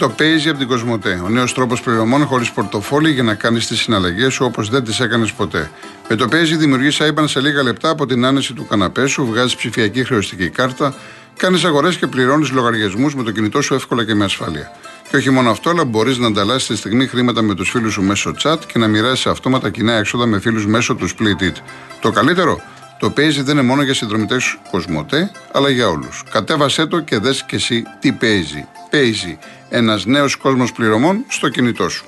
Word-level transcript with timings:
Ήρθε 0.00 0.14
το 0.14 0.24
Paisy 0.24 0.48
από 0.48 0.58
την 0.58 0.68
Κοσμοτέ. 0.68 1.20
Ο 1.24 1.28
νέος 1.28 1.54
τρόπος 1.54 1.80
πληρωμών 1.80 2.26
χωρίς 2.26 2.50
πορτοφόλι 2.50 3.10
για 3.10 3.22
να 3.22 3.34
κάνεις 3.34 3.66
τις 3.66 3.80
συναλλαγές 3.80 4.32
σου 4.32 4.44
όπως 4.44 4.68
δεν 4.68 4.84
τις 4.84 5.00
έκανες 5.00 5.32
ποτέ. 5.32 5.70
Με 6.08 6.16
το 6.16 6.28
Paisy 6.30 6.56
δημιουργείς 6.58 7.00
IBAN 7.00 7.24
σε 7.24 7.40
λίγα 7.40 7.62
λεπτά 7.62 7.88
από 7.88 8.06
την 8.06 8.24
άνεση 8.24 8.52
του 8.52 8.66
καναπέ 8.66 9.06
σου, 9.06 9.26
βγάζεις 9.26 9.56
ψηφιακή 9.56 10.04
χρεωστική 10.04 10.48
κάρτα, 10.48 10.94
κάνεις 11.36 11.64
αγορές 11.64 11.96
και 11.96 12.06
πληρώνεις 12.06 12.50
λογαριασμούς 12.50 13.14
με 13.14 13.22
το 13.22 13.30
κινητό 13.30 13.62
σου 13.62 13.74
εύκολα 13.74 14.04
και 14.04 14.14
με 14.14 14.24
ασφάλεια. 14.24 14.72
Και 15.10 15.16
όχι 15.16 15.30
μόνο 15.30 15.50
αυτό, 15.50 15.70
αλλά 15.70 15.84
μπορείς 15.84 16.18
να 16.18 16.26
ανταλλάσσεις 16.26 16.68
τη 16.68 16.76
στιγμή 16.76 17.06
χρήματα 17.06 17.42
με 17.42 17.54
τους 17.54 17.70
φίλους 17.70 17.92
σου 17.92 18.02
μέσω 18.02 18.34
chat 18.42 18.58
και 18.72 18.78
να 18.78 18.86
μοιράσει 18.86 19.28
αυτόματα 19.28 19.70
κοινά 19.70 19.92
έξοδα 19.92 20.26
με 20.26 20.40
φίλους 20.40 20.66
μέσω 20.66 20.94
του 20.94 21.08
Split 21.08 21.42
It. 21.42 21.56
Το 22.00 22.10
καλύτερο, 22.10 22.60
το 22.98 23.12
Paisy 23.16 23.42
δεν 23.42 23.56
είναι 23.56 23.62
μόνο 23.62 23.82
για 23.82 23.94
συνδρομητές 23.94 24.58
Κοσμοτέ, 24.70 25.30
αλλά 25.52 25.68
για 25.68 25.88
όλους. 25.88 26.22
Κατέβασέ 26.30 26.86
το 26.86 27.00
και 27.00 27.18
δες 27.18 27.44
και 27.46 27.56
εσύ 27.56 27.82
τι 28.00 28.12
παίζει. 28.12 28.66
Παίζει 28.90 29.38
ένας 29.68 30.04
νέος 30.04 30.36
κόσμος 30.36 30.72
πληρωμών 30.72 31.24
στο 31.28 31.48
κινητό 31.48 31.88
σου. 31.88 32.06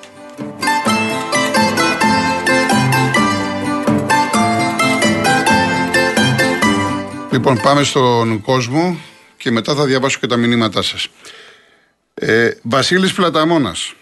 Λοιπόν, 7.33 7.61
πάμε 7.63 7.83
στον 7.83 8.41
κόσμο 8.41 9.01
και 9.37 9.51
μετά 9.51 9.75
θα 9.75 9.85
διαβάσω 9.85 10.19
και 10.19 10.27
τα 10.27 10.37
μηνύματά 10.37 10.83
σας. 10.83 11.09
Ε, 12.15 12.51
Βασίλης 12.63 13.13
Πλαταμόνας. 13.13 13.95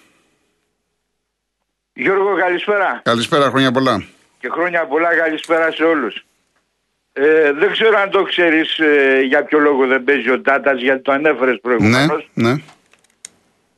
Γιώργο, 1.92 2.36
καλησπέρα. 2.36 3.00
Καλησπέρα, 3.04 3.50
χρόνια 3.50 3.72
πολλά. 3.72 4.06
Και 4.40 4.48
χρόνια 4.48 4.86
πολλά, 4.86 5.16
καλησπέρα 5.16 5.70
σε 5.70 5.82
όλους. 5.82 6.24
Ε, 7.20 7.52
δεν 7.52 7.70
ξέρω 7.72 7.98
αν 7.98 8.10
το 8.10 8.22
ξέρεις 8.22 8.78
ε, 8.78 9.20
για 9.26 9.44
ποιο 9.44 9.58
λόγο 9.58 9.86
δεν 9.86 10.04
παίζει 10.04 10.30
ο 10.30 10.40
Τάτας, 10.40 10.80
γιατί 10.80 11.02
το 11.02 11.12
ανέφερες 11.12 11.58
προηγουμένως. 11.62 12.28
Ναι, 12.34 12.50
ναι. 12.52 12.56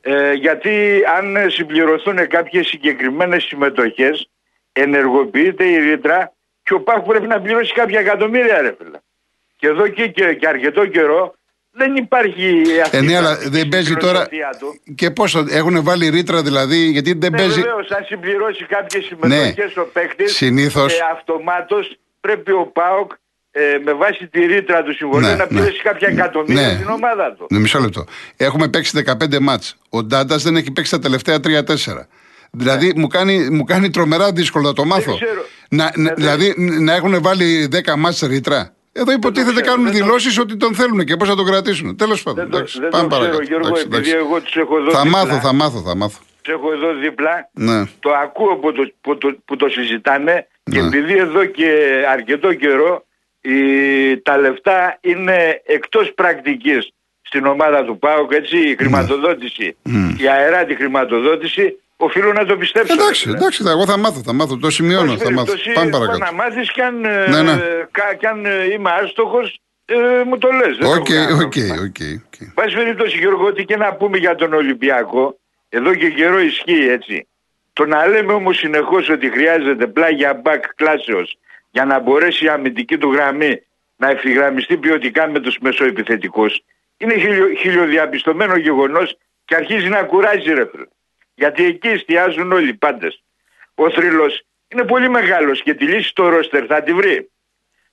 Ε, 0.01 0.33
γιατί 0.33 1.01
αν 1.17 1.49
συμπληρωθούν 1.51 2.27
κάποιες 2.27 2.67
συγκεκριμένες 2.67 3.43
συμμετοχές, 3.43 4.29
ενεργοποιείται 4.71 5.63
η 5.65 5.77
ρήτρα 5.77 6.33
και 6.63 6.73
ο 6.73 6.81
ΠΑΧ 6.81 7.01
πρέπει 7.03 7.27
να 7.27 7.41
πληρώσει 7.41 7.73
κάποια 7.73 7.99
εκατομμύρια, 7.99 8.61
ρε 8.61 8.75
φίλε. 8.77 8.97
Και 9.57 9.67
εδώ 9.67 9.87
και, 9.87 10.07
και, 10.07 10.33
και 10.33 10.47
αρκετό 10.47 10.85
καιρό 10.85 11.33
δεν 11.71 11.95
υπάρχει 11.95 12.63
αυτή 12.83 12.97
Ε, 12.97 13.01
ναι, 13.01 13.11
η 13.11 13.15
αλλά 13.15 13.35
δεν 13.35 13.67
παίζει 13.67 13.95
τώρα. 13.95 14.27
του. 14.59 14.81
Και 14.95 15.11
πώ 15.11 15.23
έχουν 15.49 15.83
βάλει 15.83 16.09
ρήτρα 16.09 16.41
δηλαδή, 16.41 16.75
γιατί 16.77 17.13
δεν 17.13 17.31
Ναι, 17.31 17.37
παίζει. 17.37 17.61
βεβαίως, 17.61 17.89
αν 17.91 18.03
συμπληρώσει 18.05 18.65
κάποιες 18.65 19.03
συμμετοχές 19.05 19.77
ο 19.77 19.89
παίκτης, 19.93 20.35
Συνήθως. 20.35 20.93
ε, 20.93 20.97
αυτομάτως 21.13 21.95
πρέπει 22.21 22.51
ο 22.51 22.65
ΠΑΟΚ 22.73 23.11
ε, 23.51 23.77
με 23.85 23.93
βάση 23.93 24.27
τη 24.27 24.45
ρήτρα 24.45 24.83
του 24.83 24.93
συμβολίου 24.93 25.27
Ναι, 25.27 25.35
να 25.35 25.43
ναι. 25.43 25.47
πληρώσει 25.47 25.81
κάποια 25.81 26.07
εκατομμύρια 26.07 26.67
Ναι. 26.67 26.73
στην 26.73 26.87
ομάδα 26.89 27.33
του. 27.37 27.45
Ναι, 27.49 27.59
μισό 27.59 27.79
λεπτό. 27.79 28.05
Έχουμε 28.37 28.67
παίξει 28.67 29.03
15 29.05 29.39
μάτς. 29.39 29.77
Ο 29.89 30.03
Ντάντας 30.03 30.43
δεν 30.43 30.55
έχει 30.55 30.71
παίξει 30.71 30.91
τα 30.91 30.99
τελευταία 30.99 31.39
3-4. 31.39 32.07
Δηλαδή 32.51 32.93
μου, 32.95 33.07
κάνει, 33.07 33.49
μου 33.49 33.63
κάνει 33.63 33.89
τρομερά 33.89 34.31
δύσκολο 34.31 34.67
να 34.67 34.73
το 34.73 34.85
μάθω. 34.85 35.15
ξέρω. 35.15 35.45
Να, 35.69 35.83
Ναι, 35.83 36.03
να- 36.03 36.03
δεν- 36.03 36.13
δηλαδή 36.15 36.53
να 36.79 36.93
έχουν 36.93 37.21
βάλει 37.21 37.67
10 37.71 37.95
μάτς 37.97 38.19
ρήτρα. 38.21 38.73
Εδώ 38.93 39.11
υποτίθεται 39.11 39.51
ξέρω, 39.61 39.65
κάνουν 39.75 39.83
δεν 39.91 39.97
το- 39.99 40.05
δηλώσεις 40.05 40.39
ότι 40.39 40.57
τον 40.57 40.75
θέλουν 40.75 41.05
και 41.05 41.15
πώς 41.17 41.27
θα 41.29 41.35
τον 41.35 41.45
κρατήσουν. 41.45 41.95
Τέλος 41.97 42.23
πάντων. 42.23 42.39
Δεν 42.43 42.49
το, 42.51 42.57
εντάξει, 42.57 42.79
δεν 42.79 42.89
πάμε 42.89 43.03
το 43.03 43.09
ξέρω 43.09 43.21
παρακάτω. 43.25 43.43
Γιώργο, 43.47 43.67
Εντάξει, 43.67 43.83
επειδή 43.87 44.09
εντάξει. 44.09 44.25
εγώ 44.27 44.41
τους 44.41 44.55
έχω 44.55 44.77
εδώ 44.77 44.91
Θα 44.91 45.01
δίπλα. 45.01 45.17
μάθω, 45.25 45.39
θα 45.39 45.53
μάθω, 45.53 45.79
θα 45.81 45.95
μάθω. 45.95 46.19
Τους 46.41 46.53
έχω 46.53 46.71
εδώ 46.73 46.93
δίπλα. 46.93 47.49
Ναι. 47.53 47.83
Το 47.99 48.09
ακούω 48.23 48.55
που 48.55 48.71
το, 48.71 48.91
που 49.01 49.17
το, 49.17 49.35
που 49.45 49.55
το 49.55 49.67
συζητάνε 49.69 50.47
και 50.63 50.79
Ναι. 50.81 50.87
επειδή 50.87 51.17
εδώ 51.17 51.45
και 51.45 51.69
αρκετό 52.11 52.53
καιρό 52.53 53.05
η, 53.41 54.17
τα 54.21 54.37
λεφτά 54.37 54.97
είναι 55.01 55.61
εκτός 55.65 56.13
πρακτικής 56.13 56.91
στην 57.21 57.45
ομάδα 57.45 57.85
του 57.85 57.97
ΠΑΟΚ, 57.99 58.31
έτσι, 58.33 58.57
η 58.57 58.75
χρηματοδότηση, 58.75 59.77
η 60.17 60.27
αεράτη 60.27 60.75
χρηματοδότηση, 60.75 61.79
οφείλω 61.97 62.33
να 62.33 62.45
το 62.45 62.57
πιστέψω. 62.57 62.95
ρε 62.95 63.01
Εντάξει, 63.01 63.21
φίλε. 63.23 63.37
εντάξει, 63.37 63.63
θα- 63.63 63.69
εγώ 63.71 63.85
θα 63.85 63.97
μάθω, 63.97 64.21
θα 64.25 64.33
μάθω. 64.33 64.57
Το 64.57 64.69
σημειώνω, 64.69 65.11
Πάση 65.11 65.23
θα 65.23 65.31
μάθω. 65.31 65.45
περιπτώσει, 65.45 65.71
Πάμε 65.73 65.89
πας 65.89 65.99
παρακάτω. 65.99 66.31
να 66.31 66.43
μάθεις 66.43 66.71
και 66.71 66.81
αν, 66.83 67.05
ε, 67.05 67.27
Ναι, 67.29 67.41
ναι. 67.41 67.57
κα- 67.91 68.13
και 68.19 68.27
αν 68.27 68.45
ε, 68.45 68.63
είμαι 68.73 68.89
άστοχος, 68.91 69.59
ε, 69.85 69.95
μου 70.25 70.37
το 70.37 70.49
λες. 70.51 70.77
δεν 70.77 70.87
Οκ, 70.87 70.93
έχω 70.95 71.03
κανένα 71.03 71.33
οκ, 71.33 71.39
πρόβλημα. 71.51 71.75
OK. 71.75 71.79
OK. 72.25 72.53
Πάση 72.53 72.75
περιπτώσει 72.75 73.17
Γιώργο, 73.17 73.45
ό,τι 73.45 73.63
και 73.65 73.75
να 73.77 73.93
πούμε 73.93 74.17
για 74.17 74.35
τον 74.35 74.53
Ολυμπιακό, 74.53 75.39
εδώ 75.69 75.95
και 75.95 76.09
καιρό 76.09 76.39
ισχύει 76.39 76.87
έτσι. 76.89 77.27
Το 77.73 77.85
να 77.85 78.07
λέμε 78.07 78.33
όμως 78.33 78.57
συνεχώς 78.57 79.09
ότι 79.09 79.29
χρειάζεται 79.31 79.87
πλάγια 79.87 80.33
μπακ 80.33 80.63
κλάσεως 80.75 81.37
για 81.71 81.85
να 81.85 81.99
μπορέσει 81.99 82.45
η 82.45 82.49
αμυντική 82.49 82.97
του 82.97 83.11
γραμμή 83.11 83.61
να 83.95 84.09
ευθυγραμμιστεί 84.09 84.77
ποιοτικά 84.77 85.27
με 85.27 85.39
τους 85.39 85.57
μεσοεπιθετικούς 85.59 86.63
είναι 86.97 87.17
χιλιο, 87.17 87.53
χιλιοδιαπιστωμένο 87.53 88.55
γεγονός 88.55 89.17
και 89.45 89.55
αρχίζει 89.55 89.87
να 89.87 90.03
κουράζει 90.03 90.53
ρε 90.53 90.65
φίλε. 90.65 90.85
Γιατί 91.35 91.63
εκεί 91.63 91.87
εστιάζουν 91.87 92.51
όλοι 92.51 92.69
οι 92.69 92.73
πάντες. 92.73 93.23
Ο 93.75 93.89
θρύλος 93.91 94.41
είναι 94.67 94.83
πολύ 94.83 95.09
μεγάλος 95.09 95.63
και 95.63 95.73
τη 95.73 95.85
λύση 95.85 96.07
στο 96.07 96.29
ρόστερ 96.29 96.65
θα 96.67 96.83
τη 96.83 96.93
βρει. 96.93 97.29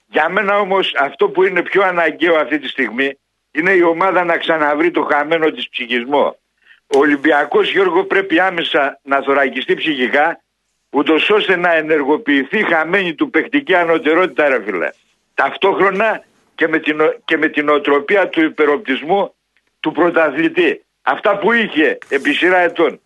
Για 0.07 0.29
μένα 0.29 0.59
όμως 0.59 0.95
αυτό 0.99 1.29
που 1.29 1.43
είναι 1.43 1.63
πιο 1.63 1.83
αναγκαίο 1.83 2.35
αυτή 2.35 2.59
τη 2.59 2.69
στιγμή 2.69 3.19
είναι 3.51 3.73
η 3.73 3.83
ομάδα 3.83 4.25
να 4.25 4.37
ξαναβρει 4.37 4.91
το 4.91 5.03
χαμένο 5.03 5.51
της 5.51 5.69
ψυχισμό. 5.69 6.39
Ο 6.87 6.99
Ολυμπιακός 6.99 7.71
Γιώργο 7.71 8.05
πρέπει 8.05 8.41
άμεσα 8.41 9.01
να 9.03 9.23
θωρακιστεί 9.23 9.75
ψυχικά 9.75 10.43
ούτως 10.91 11.31
ώστε 11.31 11.57
να 11.57 11.75
ενεργοποιηθεί 11.75 12.59
η 12.59 12.63
χαμένη 12.63 13.15
του 13.15 13.31
παιχτική 13.31 13.75
ανωτερότητα 13.75 14.49
ρε 14.49 14.63
φίλε. 14.63 14.89
Ταυτόχρονα 15.35 16.25
και 16.55 16.69
με, 16.69 16.79
την, 16.79 17.01
ο- 17.01 17.15
και 17.25 17.37
με 17.37 17.49
την 17.49 17.69
οτροπία 17.69 18.29
του 18.29 18.43
υπεροπτισμού 18.43 19.35
του 19.81 19.93
πρωταθλητή. 19.93 20.85
Αυτά 21.03 21.39
που 21.39 21.53
είχε 21.53 21.99
επί 22.09 22.33
σειρά 22.33 22.59
ετών. 22.59 23.01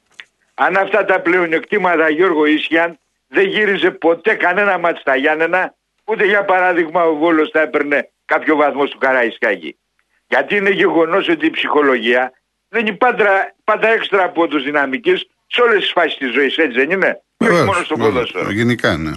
Αν 0.54 0.76
αυτά 0.76 1.04
τα 1.04 1.20
πλεονεκτήματα 1.20 2.09
Γιώργο 2.09 2.44
ίσχυαν 2.47 2.98
δεν 3.28 3.47
γύριζε 3.47 3.91
ποτέ 3.91 4.34
κανένα 4.34 4.78
μάτς 4.78 5.00
στα 5.00 5.16
Γιάννενα 5.16 5.75
ούτε 6.04 6.25
για 6.25 6.44
παράδειγμα 6.44 7.04
ο 7.04 7.14
Βόλος 7.14 7.50
θα 7.50 7.60
έπαιρνε 7.60 8.10
κάποιο 8.25 8.56
βαθμό 8.56 8.84
του 8.84 8.99
Καραϊσκάκη. 8.99 9.76
Γιατί 10.28 10.56
είναι 10.56 10.70
γεγονός 10.70 11.28
ότι 11.28 11.47
η 11.47 11.50
ψυχολογία 11.50 12.32
δίνει 12.69 12.93
πάντα, 12.93 13.54
πάντα 13.64 13.88
έξτρα 13.88 14.25
από 14.25 14.47
τους 14.49 14.62
δυναμικής 14.62 15.26
σε 15.47 15.60
όλες 15.62 15.81
τις 15.81 15.91
φάσεις 15.93 16.16
της 16.16 16.32
ζωής 16.32 16.56
έτσι 16.56 16.78
δεν 16.78 16.91
είναι; 16.91 17.22
Και 17.42 17.48
όχι 17.48 17.56
Βεβαίως, 17.56 17.66
μόνος 17.66 17.84
στο 17.84 17.97
βεβαίως. 17.97 18.12
ποδόσφαιρο. 18.14 18.53
Γενικά, 18.53 18.97
ναι. 18.97 19.12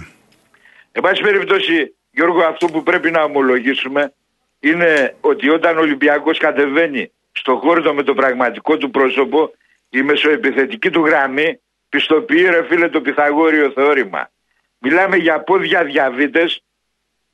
Εν 0.92 1.02
πάση 1.02 1.22
περιπτώσει, 1.22 1.94
Γιώργο, 2.10 2.42
αυτό 2.42 2.66
που 2.66 2.82
πρέπει 2.82 3.10
να 3.10 3.22
ομολογήσουμε 3.22 4.12
είναι 4.60 5.16
ότι 5.20 5.48
όταν 5.48 5.76
ο 5.76 5.80
Ολυμπιακός 5.80 6.38
κατεβαίνει 6.38 7.12
στο 7.32 7.56
χώρο 7.56 7.94
με 7.94 8.02
το 8.02 8.14
πραγματικό 8.14 8.76
του 8.76 8.90
πρόσωπο, 8.90 9.50
η 9.88 10.02
μεσοεπιθετική 10.02 10.90
του 10.90 11.06
γραμμή 11.06 11.60
πιστοποιεί 11.88 12.46
ρε 12.50 12.64
φίλε 12.64 12.88
το 12.88 13.00
Πυθαγόριο 13.00 13.70
θεώρημα. 13.70 14.30
Μιλάμε 14.78 15.16
για 15.16 15.40
πόδια 15.40 15.84
διαβήτες 15.84 16.62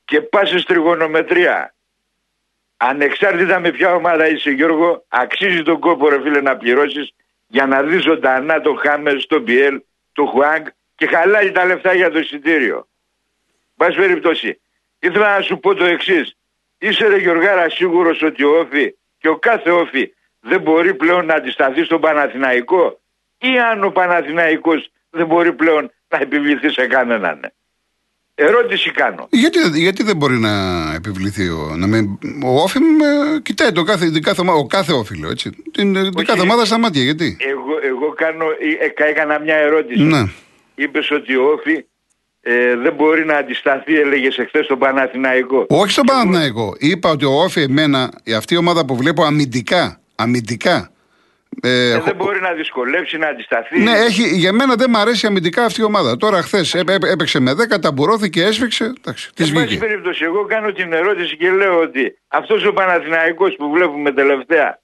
και 0.04 0.20
πάσες 0.20 0.64
τριγωνομετρία. 0.64 1.74
Ανεξάρτητα 2.76 3.60
με 3.60 3.70
ποια 3.70 3.94
ομάδα 3.94 4.28
είσαι 4.28 4.50
Γιώργο, 4.50 5.04
αξίζει 5.08 5.62
τον 5.62 5.78
κόπο 5.80 6.08
ρε 6.08 6.20
φίλε 6.20 6.40
να 6.40 6.56
πληρώσεις 6.56 7.14
για 7.46 7.66
να 7.66 7.82
δεις 7.82 8.02
ζωντανά 8.02 8.60
τον 8.60 8.78
Χάμερ, 8.78 9.26
τον 9.26 9.44
Πιέλ, 9.44 9.80
τον 10.12 10.26
Χουάνγκ 10.26 10.66
και 11.02 11.16
χαλάει 11.16 11.52
τα 11.52 11.64
λεφτά 11.64 11.94
για 11.94 12.10
το 12.10 12.18
εισιτήριο. 12.18 12.88
Πάση 13.76 13.96
περιπτώσει, 13.96 14.60
ήθελα 14.98 15.36
να 15.36 15.42
σου 15.42 15.58
πω 15.58 15.74
το 15.74 15.84
εξής. 15.84 16.36
Είσαι 16.78 17.06
ρε 17.06 17.16
Γιωργάρα 17.16 17.70
σίγουρος 17.70 18.22
ότι 18.22 18.44
ο 18.44 18.58
Όφη 18.58 18.94
και 19.18 19.28
ο 19.28 19.36
κάθε 19.36 19.70
Όφη 19.70 20.12
δεν 20.40 20.60
μπορεί 20.60 20.94
πλέον 20.94 21.26
να 21.26 21.34
αντισταθεί 21.34 21.84
στον 21.84 22.00
Παναθηναϊκό; 22.00 23.00
Ή 23.38 23.58
αν 23.58 23.84
ο 23.84 23.90
Παναθηναϊκός 23.90 24.90
δεν 25.10 25.26
μπορεί 25.26 25.52
πλέον 25.52 25.90
να 26.08 26.18
επιβληθεί 26.18 26.70
σε 26.70 26.86
κανέναν; 26.86 27.52
Ερώτηση 28.34 28.90
κάνω. 28.90 29.28
Γιατί, 29.30 29.58
γιατί 29.80 30.02
δεν 30.02 30.16
μπορεί 30.16 30.38
να 30.38 30.50
επιβληθεί 30.94 31.48
ο, 31.48 31.74
να 31.76 31.86
με, 31.86 32.18
ο 32.44 32.62
Όφη 32.62 32.78
με, 32.80 33.06
κοιτάει 33.42 33.72
το 33.72 33.82
κάθε, 33.82 34.10
την 34.10 34.22
κάθε, 34.22 34.40
ομάδα- 34.40 34.58
ο 34.58 34.66
κάθε 34.66 34.92
όφιλο, 34.92 35.28
έτσι. 35.30 35.50
Την, 35.50 35.92
την 35.94 35.96
Όχι. 36.16 36.26
κάθε 36.26 36.40
ομάδα 36.40 36.64
στα 36.64 36.78
μάτια, 36.78 37.02
γιατί; 37.02 37.36
Εγώ, 37.40 37.78
εγώ 37.82 38.08
κάνω, 38.12 38.44
ε, 38.44 38.84
ε, 38.84 39.08
έκανα 39.10 39.38
μια 39.38 39.56
ερώτηση. 39.56 40.02
Ναι. 40.02 40.22
Είπες 40.82 41.10
ότι 41.10 41.36
ο 41.36 41.44
Όφη 41.52 41.84
ε, 42.40 42.76
δεν 42.76 42.94
μπορεί 42.94 43.24
να 43.24 43.36
αντισταθεί, 43.36 43.98
έλεγες 44.00 44.38
εχθές 44.38 44.64
στον 44.64 44.78
Παναθηναϊκό. 44.78 45.66
Όχι 45.68 45.90
στον 45.90 46.04
Παναθηναϊκό. 46.04 46.74
Είπα 46.78 47.10
ότι 47.10 47.24
ο 47.24 47.42
Όφη 47.42 47.60
εμένα, 47.60 48.10
αυτή 48.36 48.54
η 48.54 48.56
ομάδα 48.56 48.84
που 48.84 48.96
βλέπω 48.96 49.24
αμυντικά, 49.24 50.00
αμυντικά. 50.14 50.86
Ε, 51.62 51.68
Ε, 51.70 51.90
έχω- 51.92 52.04
δεν 52.04 52.16
μπορεί 52.16 52.40
να 52.40 52.52
δυσκολέψει, 52.52 53.18
να 53.18 53.28
αντισταθεί. 53.28 53.80
ναι, 53.80 53.90
έχει, 53.90 54.22
για 54.36 54.52
μένα 54.52 54.74
δεν 54.74 54.86
μου 54.90 54.98
αρέσει 54.98 55.26
αμυντικά 55.26 55.64
αυτή 55.64 55.80
η 55.80 55.84
ομάδα. 55.84 56.16
Τώρα 56.16 56.42
χθες 56.42 56.74
έπαιξε 56.74 57.40
με 57.40 57.54
10, 57.54 57.78
ταμπουρώθηκε, 57.78 58.42
έσφιξε. 58.44 58.84
Εντάξει, 58.84 59.30
της 59.34 59.48
Εν 59.48 59.54
πάση 59.54 59.66
βγήκε. 59.66 59.80
περιπτώσει, 59.86 60.24
εγώ 60.24 60.44
κάνω 60.44 60.72
την 60.72 60.92
ερώτηση 60.92 61.36
και 61.36 61.50
λέω 61.50 61.80
ότι 61.80 62.18
αυτός 62.28 62.64
ο 62.66 62.72
Παναθηναϊκός 62.72 63.54
που 63.58 63.70
βλέπουμε 63.70 64.12
τελευταία 64.12 64.80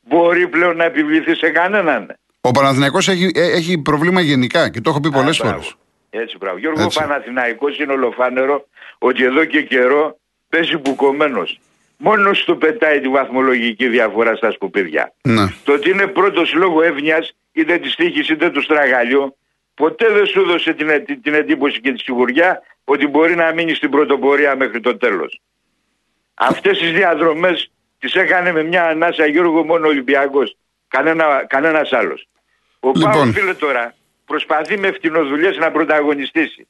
μπορεί 0.00 0.48
πλέον 0.48 0.76
να 0.76 0.84
επιβληθεί 0.84 1.34
σε 1.36 1.50
κανέναν; 1.50 2.16
Ο 2.46 2.50
Παναθηναϊκός 2.50 3.08
έχει, 3.08 3.30
ε, 3.34 3.50
έχει 3.52 3.78
προβλήμα 3.78 4.20
γενικά 4.20 4.68
και 4.70 4.80
το 4.80 4.90
έχω 4.90 5.00
πει 5.00 5.10
πολλές 5.10 5.40
Α, 5.40 5.44
φορές. 5.44 5.60
μπράβο. 5.60 6.24
Έτσι, 6.24 6.36
μπράβο. 6.36 6.58
Γιώργο, 6.58 6.82
Έτσι. 6.82 6.98
ο 6.98 7.06
Παναθηναϊκός 7.06 7.78
είναι 7.78 7.92
ολοφάνερο 7.92 8.68
ότι 8.98 9.24
εδώ 9.24 9.44
και 9.44 9.62
καιρό 9.62 10.18
παίζει 10.48 10.76
μπουκωμένος. 10.76 11.60
μόνο 11.96 12.30
του 12.46 12.58
πετάει 12.58 13.00
τη 13.00 13.08
βαθμολογική 13.08 13.88
διαφορά 13.88 14.34
στα 14.36 14.50
σκουπίδια. 14.50 15.12
Ναι. 15.22 15.46
Το 15.64 15.72
ότι 15.72 15.90
είναι 15.90 16.06
πρώτος 16.06 16.52
λόγω 16.54 16.82
εύνοιας, 16.82 17.36
είτε 17.52 17.78
της 17.78 17.94
τύχης 17.94 18.28
είτε 18.28 18.50
του 18.50 18.62
στραγαλιού, 18.62 19.36
ποτέ 19.74 20.08
δεν 20.12 20.26
σου 20.26 20.40
έδωσε 20.40 20.72
την, 20.72 21.04
την, 21.04 21.22
την 21.22 21.34
εντύπωση 21.34 21.80
και 21.80 21.92
τη 21.92 21.98
σιγουριά 21.98 22.62
ότι 22.84 23.06
μπορεί 23.06 23.34
να 23.34 23.52
μείνει 23.52 23.74
στην 23.74 23.90
πρωτοπορία 23.90 24.56
μέχρι 24.56 24.80
το 24.80 24.96
τέλος. 24.96 25.40
Αυτές 26.34 26.78
τις 26.78 26.92
διαδρομές 26.92 27.70
τις 27.98 28.14
έκανε 28.14 28.52
με 28.52 28.62
μια 28.62 28.84
ανάσα 28.84 29.26
Γιώργο 29.26 29.64
μόνο 29.64 29.86
Ολυμπιακός, 29.86 30.56
κανένα, 30.88 31.44
κανένας 31.48 31.92
άλλος. 31.92 32.28
Ο 32.88 32.92
Λοιπόν. 32.94 33.12
Πάος 33.12 33.30
φίλε 33.30 33.54
τώρα 33.54 33.94
προσπαθεί 34.26 34.78
με 34.78 34.90
φτηνοδουλειές 34.92 35.56
να 35.56 35.70
πρωταγωνιστήσει. 35.70 36.68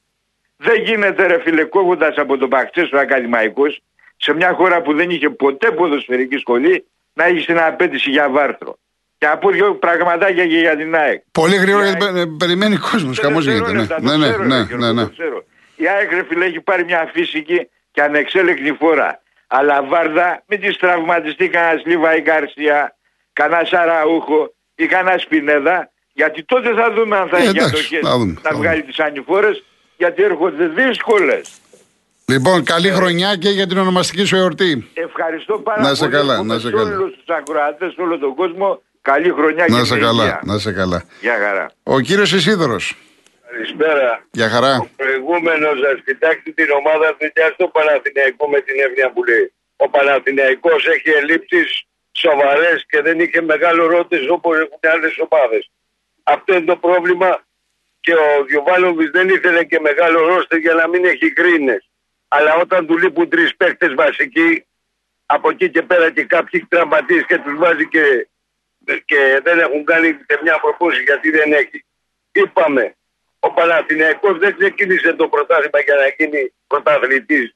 Δεν 0.57 0.83
γίνεται 0.83 1.27
ρε 1.27 1.41
φίλε 1.41 1.65
κόβοντας 1.65 2.17
από 2.17 2.37
τον 2.39 2.49
Παχτσέσο 2.49 2.97
ακαδημαϊκός 2.97 3.81
σε 4.17 4.33
μια 4.35 4.53
χώρα 4.53 4.83
που 4.83 4.95
δεν 4.95 5.11
είχε 5.11 5.31
ποτέ 5.31 5.71
ποδοσφαιρική 5.71 6.37
σχολή 6.37 6.85
να 7.13 7.25
έχεις 7.25 7.45
την 7.47 7.59
απέτηση 7.59 8.11
για 8.11 8.29
βάρθρο. 8.31 8.79
Και 9.19 9.27
από 9.27 9.51
δύο 9.51 9.75
πραγματάκια 9.75 10.47
και 10.47 10.59
για 10.59 10.77
την 10.77 10.95
ΑΕΚ. 10.95 11.23
Πολύ 11.33 11.57
γρήγορα 11.57 11.85
Η 11.85 11.89
γιατί 11.89 12.05
ΑΕΚ- 12.05 12.15
πε- 12.17 12.37
περιμένει 12.39 12.77
κόσμος. 12.77 13.19
Χαμός 13.19 13.45
γίνεται. 13.47 13.73
Ναι, 13.73 13.79
δευτερόλεπτα, 13.79 14.01
ναι, 14.01 14.11
το 14.11 14.17
ναι, 14.17 14.25
ξέρω, 14.27 14.45
ναι, 14.45 14.57
ρε 14.57 14.63
Γιώργο, 14.63 14.87
ναι, 14.87 14.93
ναι. 14.93 15.03
το 15.03 15.11
ξέρω. 15.11 15.45
Η 15.77 15.89
ΑΕΚ 15.89 16.11
ρε 16.13 16.25
φίλε 16.29 16.45
έχει 16.45 16.61
πάρει 16.61 16.85
μια 16.85 17.11
φύσικη 17.13 17.69
και 17.91 18.03
ανεξέλεκτη 18.03 18.73
φορά. 18.73 19.23
Αλλά 19.47 19.83
βάρδα 19.83 20.43
μην 20.47 20.61
της 20.61 20.77
τραυματιστεί 20.77 21.49
κανένας 21.49 21.83
Λίβα 21.87 22.17
ή 22.17 22.21
Γκαρσία, 22.21 22.97
κανένας 23.33 23.69
Σαραούχο 23.69 24.55
ή 24.75 24.87
κανένας 24.87 25.23
Σπινέδα. 25.23 25.91
Γιατί 26.15 26.45
τότε 26.45 26.75
θα 26.75 26.93
δούμε 26.93 27.17
αν 27.17 27.29
θα 27.29 27.37
Ε, 27.37 27.41
έχει 27.41 27.49
εντάξει, 27.49 27.75
αντοχές 27.77 28.01
θα 28.11 28.19
δούμε, 28.19 28.39
θα 28.43 28.53
να 28.53 28.57
βγάλει 28.59 28.83
τις 28.83 28.99
ανηφόρες 28.99 29.65
γιατί 29.97 30.23
έρχονται 30.23 30.67
δύσκολες. 30.67 31.45
Λοιπόν, 32.27 32.65
καλή 32.65 32.91
χρονιά 32.91 33.37
και 33.37 33.49
για 33.49 33.67
την 33.67 33.79
ονομαστική 33.79 34.25
σου 34.25 34.37
εορτή. 34.37 34.91
Ευχαριστώ 34.95 35.59
πάρα 35.59 35.83
Να 35.83 35.95
σε 35.95 36.05
πολύ. 36.05 36.17
καλά, 36.17 36.33
Εύχομαι 36.33 36.55
να 36.55 36.61
σε 36.61 36.67
σε 36.69 36.73
καλά. 36.77 36.91
όλους 36.97 37.13
τους 37.17 37.29
ακροατές, 37.39 37.93
σε 37.93 38.01
όλο 38.01 38.19
τον 38.19 38.35
κόσμο, 38.35 38.83
καλή 39.03 39.31
χρονιά 39.39 39.65
Να 39.69 39.79
και 39.79 39.85
σε 39.85 39.95
με 39.95 40.01
καλά, 40.01 40.23
υγεία. 40.23 40.41
να 40.45 40.59
σε 40.59 40.73
καλά. 40.73 41.05
Γεια 41.21 41.37
χαρά. 41.45 41.71
Ο 41.83 42.01
κύριος 42.01 42.33
Ισίδωρος. 42.33 42.97
Καλησπέρα. 43.51 44.27
Για 44.31 44.49
χαρά. 44.49 44.75
Ο 44.77 44.89
προηγούμενος, 44.97 45.77
α 45.91 45.93
κοιτάξτε 46.07 46.51
την 46.59 46.69
ομάδα 46.81 47.09
του 47.19 47.27
για 47.35 47.49
στο 47.55 47.67
Παναθηναϊκό 47.77 48.45
με 48.55 48.61
την 48.67 48.75
εύνοια 48.87 49.09
που 49.13 49.25
λέει. 49.29 49.47
Ο 49.77 49.87
Παναθηναϊκός 49.95 50.87
έχει 50.95 51.11
ελλείψεις 51.21 51.69
σοβαρές 52.25 52.79
και 52.91 52.99
δεν 53.07 53.17
είχε 53.21 53.41
μεγάλο 53.53 53.87
ρότε 53.87 54.17
όπως 54.37 54.55
έχουν 54.65 54.81
άλλες 54.95 55.15
ομάδες. 55.27 55.63
Αυτό 56.25 56.55
είναι 56.55 56.65
το 56.65 56.77
πρόβλημα 56.77 57.45
και 58.01 58.15
ο 58.15 58.45
Γιωβάνοβιτ 58.49 59.11
δεν 59.11 59.29
ήθελε 59.29 59.65
και 59.65 59.81
μεγάλο 59.81 60.27
ρόστερ 60.27 60.59
για 60.59 60.75
να 60.75 60.89
μην 60.89 61.05
έχει 61.05 61.33
γκρίνες. 61.33 61.89
Αλλά 62.29 62.55
όταν 62.55 62.87
του 62.87 62.99
λείπουν 62.99 63.29
τρεις 63.29 63.57
παίκτες 63.57 63.95
βασικοί, 63.95 64.67
από 65.27 65.51
εκεί 65.51 65.71
και 65.71 65.83
πέρα 65.83 66.11
και 66.11 66.25
κάποιοι 66.25 66.67
τραυματίες 66.69 67.25
και 67.27 67.39
τους 67.39 67.57
βάζει 67.57 67.89
και, 67.89 68.29
και 69.05 69.41
δεν 69.43 69.59
έχουν 69.59 69.85
κάνει 69.85 70.15
και 70.27 70.39
μια 70.43 70.59
προπόση 70.61 71.03
γιατί 71.03 71.31
δεν 71.31 71.53
έχει. 71.53 71.85
Είπαμε, 72.33 72.97
ο 73.39 73.53
Παναθηναϊκός 73.53 74.39
δεν 74.39 74.57
ξεκίνησε 74.59 75.13
το 75.13 75.29
πρωτάθλημα 75.29 75.81
για 75.81 75.95
να 75.95 76.07
γίνει 76.19 76.53
πρωταθλητής. 76.67 77.55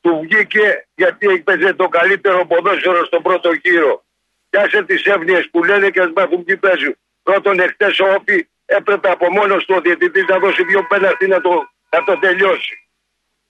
Του 0.00 0.20
βγήκε 0.22 0.86
γιατί 0.94 1.26
έπαιζε 1.26 1.72
το 1.74 1.88
καλύτερο 1.88 2.46
ποδόσφαιρο 2.46 3.04
στον 3.04 3.22
πρώτο 3.22 3.52
γύρο. 3.52 4.04
Πιάσε 4.50 4.82
τις 4.82 5.04
εύνοίες 5.04 5.48
που 5.50 5.64
λένε 5.64 5.90
και 5.90 6.00
ας 6.00 6.10
μάθουν 6.14 6.44
τι 6.44 6.56
παίζουν. 6.56 6.96
Πρώτον 7.28 7.58
εχθές 7.60 7.98
ο 7.98 8.06
Όφη 8.16 8.48
έπρεπε 8.66 9.08
από 9.10 9.30
μόνος 9.32 9.64
του 9.64 9.74
ο 9.78 9.80
διαιτητής 9.80 10.24
να 10.28 10.38
δώσει 10.38 10.64
δύο 10.64 10.82
πέναλτι 10.86 11.26
να 11.26 11.40
το, 11.40 11.50
να 11.92 12.04
το 12.04 12.18
τελειώσει. 12.18 12.76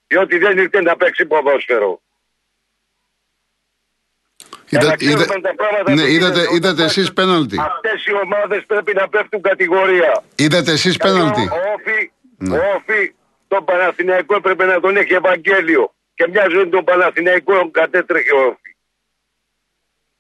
Διότι 0.07 0.39
δεν 0.39 0.59
ήρθε 0.59 0.81
να 0.83 0.97
παίξει 0.97 1.27
ποδόσφαιρο. 1.27 2.01
Για 4.69 4.79
να 4.79 4.85
Είδα- 4.85 4.97
ξέρουμε 4.97 5.23
είδα- 5.23 5.41
τα 5.41 5.55
πράγματα 5.55 5.95
Ναι, 5.95 6.01
που 6.03 6.07
είδατε, 6.09 6.41
γίνεται 6.41 6.55
είδατε 6.55 6.69
όταν 6.69 6.87
εσείς 6.87 7.13
παίζουν. 7.13 7.15
πέναλτι. 7.15 7.57
Αυτές 7.61 8.07
οι 8.07 8.13
ομάδες 8.25 8.65
πρέπει 8.67 8.95
να 8.95 9.09
πέφτουν 9.09 9.41
κατηγορία. 9.43 10.23
Είδατε 10.37 10.73
εσείς 10.73 10.97
πέναλτι. 10.97 11.41
Ο 11.53 11.61
Όφη, 11.75 12.11
Ναι. 12.39 12.59
ο 12.59 12.63
Όφη 12.77 13.15
τον 13.49 13.65
Παναθηναϊκό 13.65 14.35
έπρεπε 14.37 14.65
να 14.65 14.81
τον 14.81 14.97
έχει 14.97 15.13
Ευαγγέλιο. 15.15 15.95
Και 16.15 16.29
μια 16.29 16.47
ζωή 16.51 16.69
τον 16.69 16.85
Παναθηναϊκό 16.85 17.71
κατέτρεχε 17.71 18.33
ο 18.35 18.41
Όφη. 18.47 18.76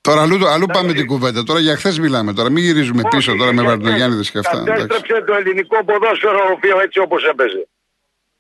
Τώρα 0.09 0.21
αλλού, 0.23 0.49
αλλού 0.49 0.67
πάμε 0.67 0.93
την 0.93 1.07
κουβέντα. 1.07 1.43
Τώρα 1.43 1.61
για 1.61 1.77
χθες 1.77 1.99
μιλάμε. 1.99 2.33
Τώρα 2.33 2.51
μην 2.51 2.63
γυρίζουμε 2.65 3.03
πίσω 3.11 3.31
Όχι, 3.31 3.41
τώρα 3.41 3.53
με 3.53 3.63
γιατί 3.63 3.69
Βαρδινογιάννηδε 3.77 4.23
και 4.33 4.39
αυτά. 4.39 4.59
εντάξει. 4.59 4.87
Κατέστρεψε 4.87 5.25
το 5.27 5.35
ελληνικό 5.35 5.85
ποδόσφαιρο 5.85 6.39
ο 6.49 6.53
Όφη 6.53 6.69
έτσι 6.85 6.99
όπως 6.99 7.25
έπαιζε. 7.25 7.69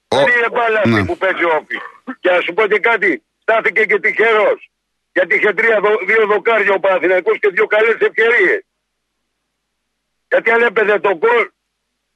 Ο- 0.08 0.16
Δεν 0.16 0.34
είναι 0.38 0.50
μπάλα 0.52 0.78
αυτή 0.78 0.90
ναι. 0.90 1.04
που 1.04 1.16
παίζει 1.16 1.44
ο 1.44 1.52
Όφη. 1.60 1.76
Και 2.20 2.30
να 2.30 2.40
σου 2.40 2.52
πω 2.54 2.66
και 2.66 2.78
κάτι, 2.78 3.22
στάθηκε 3.42 3.84
και 3.84 3.98
τυχερός. 4.00 4.70
Γιατί 5.12 5.34
είχε 5.36 5.52
τρία, 5.52 5.80
δο- 5.80 6.00
δύο 6.06 6.26
δοκάρια 6.26 6.72
ο 6.72 6.80
Παναθηναϊκός 6.80 7.38
και 7.40 7.48
δύο 7.48 7.66
καλές 7.66 7.96
ευκαιρίες. 8.08 8.60
Γιατί 10.30 10.50
αν 10.50 10.62
έπαιζε 10.62 10.98
το 10.98 11.12
γκολ, 11.16 11.44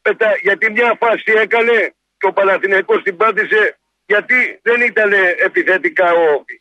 πετα- 0.03 0.39
γιατί 0.43 0.71
μια 0.71 0.97
φάση 1.03 1.33
έκανε 1.45 1.77
και 2.19 2.27
ο 2.27 2.33
Παναθηναϊκός 2.33 3.03
την 3.03 3.17
πάτησε 3.17 3.79
γιατί 4.07 4.59
δεν 4.63 4.81
ήταν 4.81 5.13
επιθετικά 5.49 6.13
ο 6.13 6.23
Όφη. 6.39 6.57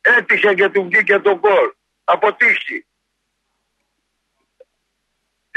Έτυχε 0.00 0.54
και 0.54 0.68
του 0.68 0.88
βγήκε 0.90 1.18
το 1.18 1.38
γκολ. 1.38 1.68
Αποτύχει. 2.12 2.84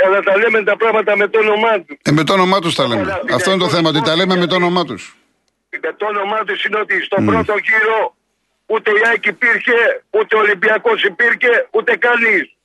Αλλά 0.05 0.19
τα 0.19 0.37
λέμε 0.37 0.63
τα 0.63 0.77
πράγματα 0.77 1.17
με 1.17 1.27
το 1.27 1.39
όνομά 1.39 1.81
τους. 1.81 1.97
Ε, 2.03 2.11
με 2.11 2.23
το 2.23 2.33
όνομά 2.33 2.59
τους 2.59 2.75
τα 2.75 2.87
λέμε. 2.87 3.21
Αυτό 3.31 3.51
είναι 3.51 3.59
το 3.59 3.69
θέμα, 3.69 3.89
ότι 3.89 4.01
τα 4.01 4.15
λέμε 4.15 4.35
με 4.35 4.47
το 4.47 4.55
όνομά 4.55 4.85
τους. 4.85 5.15
Με 5.81 5.93
το 5.93 6.05
όνομά 6.05 6.43
τους 6.43 6.65
είναι 6.65 6.79
ότι 6.79 7.03
στον 7.03 7.25
πρώτο 7.25 7.53
γύρο 7.57 8.15
ούτε 8.65 8.91
η 8.91 9.01
ΑΕΚ 9.07 9.25
υπήρχε, 9.25 10.03
ούτε 10.09 10.35
ο 10.35 10.39
Ολυμπιακός 10.39 11.03
υπήρχε, 11.03 11.67
ούτε 11.71 11.95
κανείς. 11.95 12.55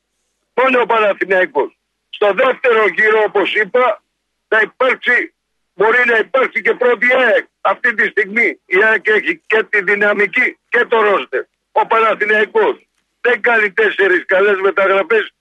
Μόνο 0.54 0.80
ο 0.80 0.86
Παναθηναϊκός. 0.86 1.78
Στο 2.10 2.32
δεύτερο 2.32 2.88
γύρο, 2.88 3.22
όπως 3.26 3.54
είπα, 3.54 4.02
θα 4.48 4.60
υπάρξει, 4.60 5.34
μπορεί 5.74 6.02
να 6.06 6.16
υπάρξει 6.16 6.62
και 6.62 6.74
πρώτη 6.74 7.06
ΑΕΚ. 7.14 7.44
Αυτή 7.60 7.94
τη 7.94 8.08
στιγμή 8.08 8.60
η 8.66 8.84
ΑΕΚ 8.84 9.06
έχει 9.06 9.42
και 9.46 9.62
τη 9.62 9.82
δυναμική 9.82 10.58
και 10.68 10.84
το 10.84 11.00
ρόστερ. 11.00 11.42
Ο 11.72 11.86
Παναθηναϊκός 11.86 12.87
δεν 13.20 13.40
κάνει 13.40 13.72
τέσσερις 13.72 14.24
καλές 14.26 14.60
μεταγραφές. 14.60 15.32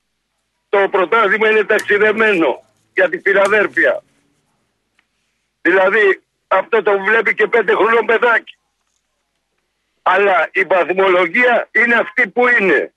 Το 0.70 0.88
πρωτάθλημα 0.92 1.50
είναι 1.50 1.64
ταξιδεμένο 1.64 2.64
για 2.94 3.10
τη 3.10 3.20
Φιλαδέρφια. 3.20 4.04
Δηλαδή 5.62 6.22
αυτό 6.48 6.82
το 6.84 7.00
βλέπει 7.00 7.34
και 7.34 7.48
πέντε 7.48 7.74
χρονών 7.76 8.06
παιδάκι. 8.06 8.58
Αλλά 10.02 10.50
η 10.52 10.62
βαθμολογία 10.64 11.70
είναι 11.72 11.96
αυτή 11.96 12.28
που 12.28 12.48
είναι. 12.48 12.94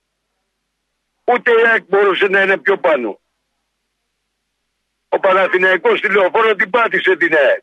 Ούτε 1.25 1.51
η 1.51 1.67
ΑΕΚ 1.71 1.83
μπορούσε 1.89 2.27
να 2.27 2.43
είναι 2.43 2.59
πιο 2.59 2.77
πάνω. 2.79 3.21
Ο 5.09 5.19
Παναθηναϊκός 5.19 5.99
στη 5.99 6.09
λεωφόρο 6.13 6.55
την 6.55 6.71
πάτησε 6.71 7.17
την 7.17 7.35
ΑΕΚ. 7.37 7.63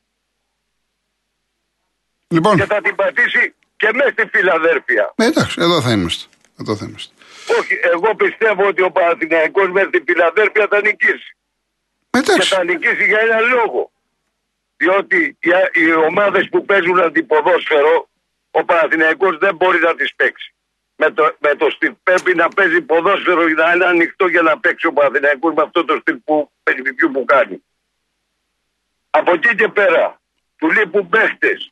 Λοιπόν, 2.28 2.58
Και 2.58 2.66
θα 2.66 2.82
την 2.82 2.96
πατήσει 2.96 3.56
και 3.78 3.90
μέσα 3.94 4.10
στη 4.10 4.28
Φιλαδέρφια. 4.28 5.14
ε, 5.16 5.26
εντάξει, 5.26 5.62
εδώ 5.62 5.82
θα 5.82 5.92
είμαστε. 5.92 6.26
Εδώ 6.60 6.76
θα 6.76 6.86
είμαστε. 6.90 7.14
Όχι, 7.60 7.80
εγώ 7.94 8.16
πιστεύω 8.16 8.68
ότι 8.68 8.82
ο 8.82 8.92
Παναθηναϊκός 8.92 9.70
μέσα 9.70 9.88
στη 9.88 10.04
Φιλαδέρφια 10.08 10.68
θα 10.70 10.82
νικήσει. 10.82 11.38
Και 12.10 12.20
Εντάξει. 12.20 12.56
θα 12.56 12.64
νικήσει 12.64 13.06
για 13.06 13.20
ένα 13.20 13.40
λόγο. 13.40 13.92
Διότι 14.78 15.38
οι, 15.40 15.50
οι 15.74 15.94
ομάδες 15.94 16.50
που 16.50 16.66
παίζουν 16.66 17.00
αντιποδόσφαιρο, 17.00 18.10
ο 18.52 18.64
Παναθηναϊκός 18.64 19.38
δεν 19.38 19.56
μπορεί 19.56 19.80
να 19.80 19.96
τις 19.96 20.16
παίξει. 20.16 20.52
Με 20.96 21.12
το, 21.12 21.36
με 21.40 21.56
το 21.56 21.70
στυλ 21.70 21.94
πρέπει 22.04 22.36
να 22.36 22.50
παίζει 22.50 22.82
ποδόσφαιρο 22.82 23.48
για 23.48 23.66
να 23.66 23.74
είναι 23.74 23.86
ανοιχτό 23.86 24.28
για 24.28 24.42
να 24.42 24.60
παίξει 24.60 24.88
ο 24.88 24.94
Παναθηναϊκός 24.94 25.54
με 25.54 25.62
αυτό 25.62 25.86
το 25.86 25.98
στυλ 26.02 26.16
που, 26.16 26.52
παιχνιδιού 26.64 27.12
που 27.12 27.26
κάνει. 27.26 27.64
Από 29.10 29.32
εκεί 29.34 29.56
και 29.56 29.68
πέρα, 29.68 30.22
του 30.58 30.72
λείπουν 30.72 31.10
παίχτες. 31.10 31.72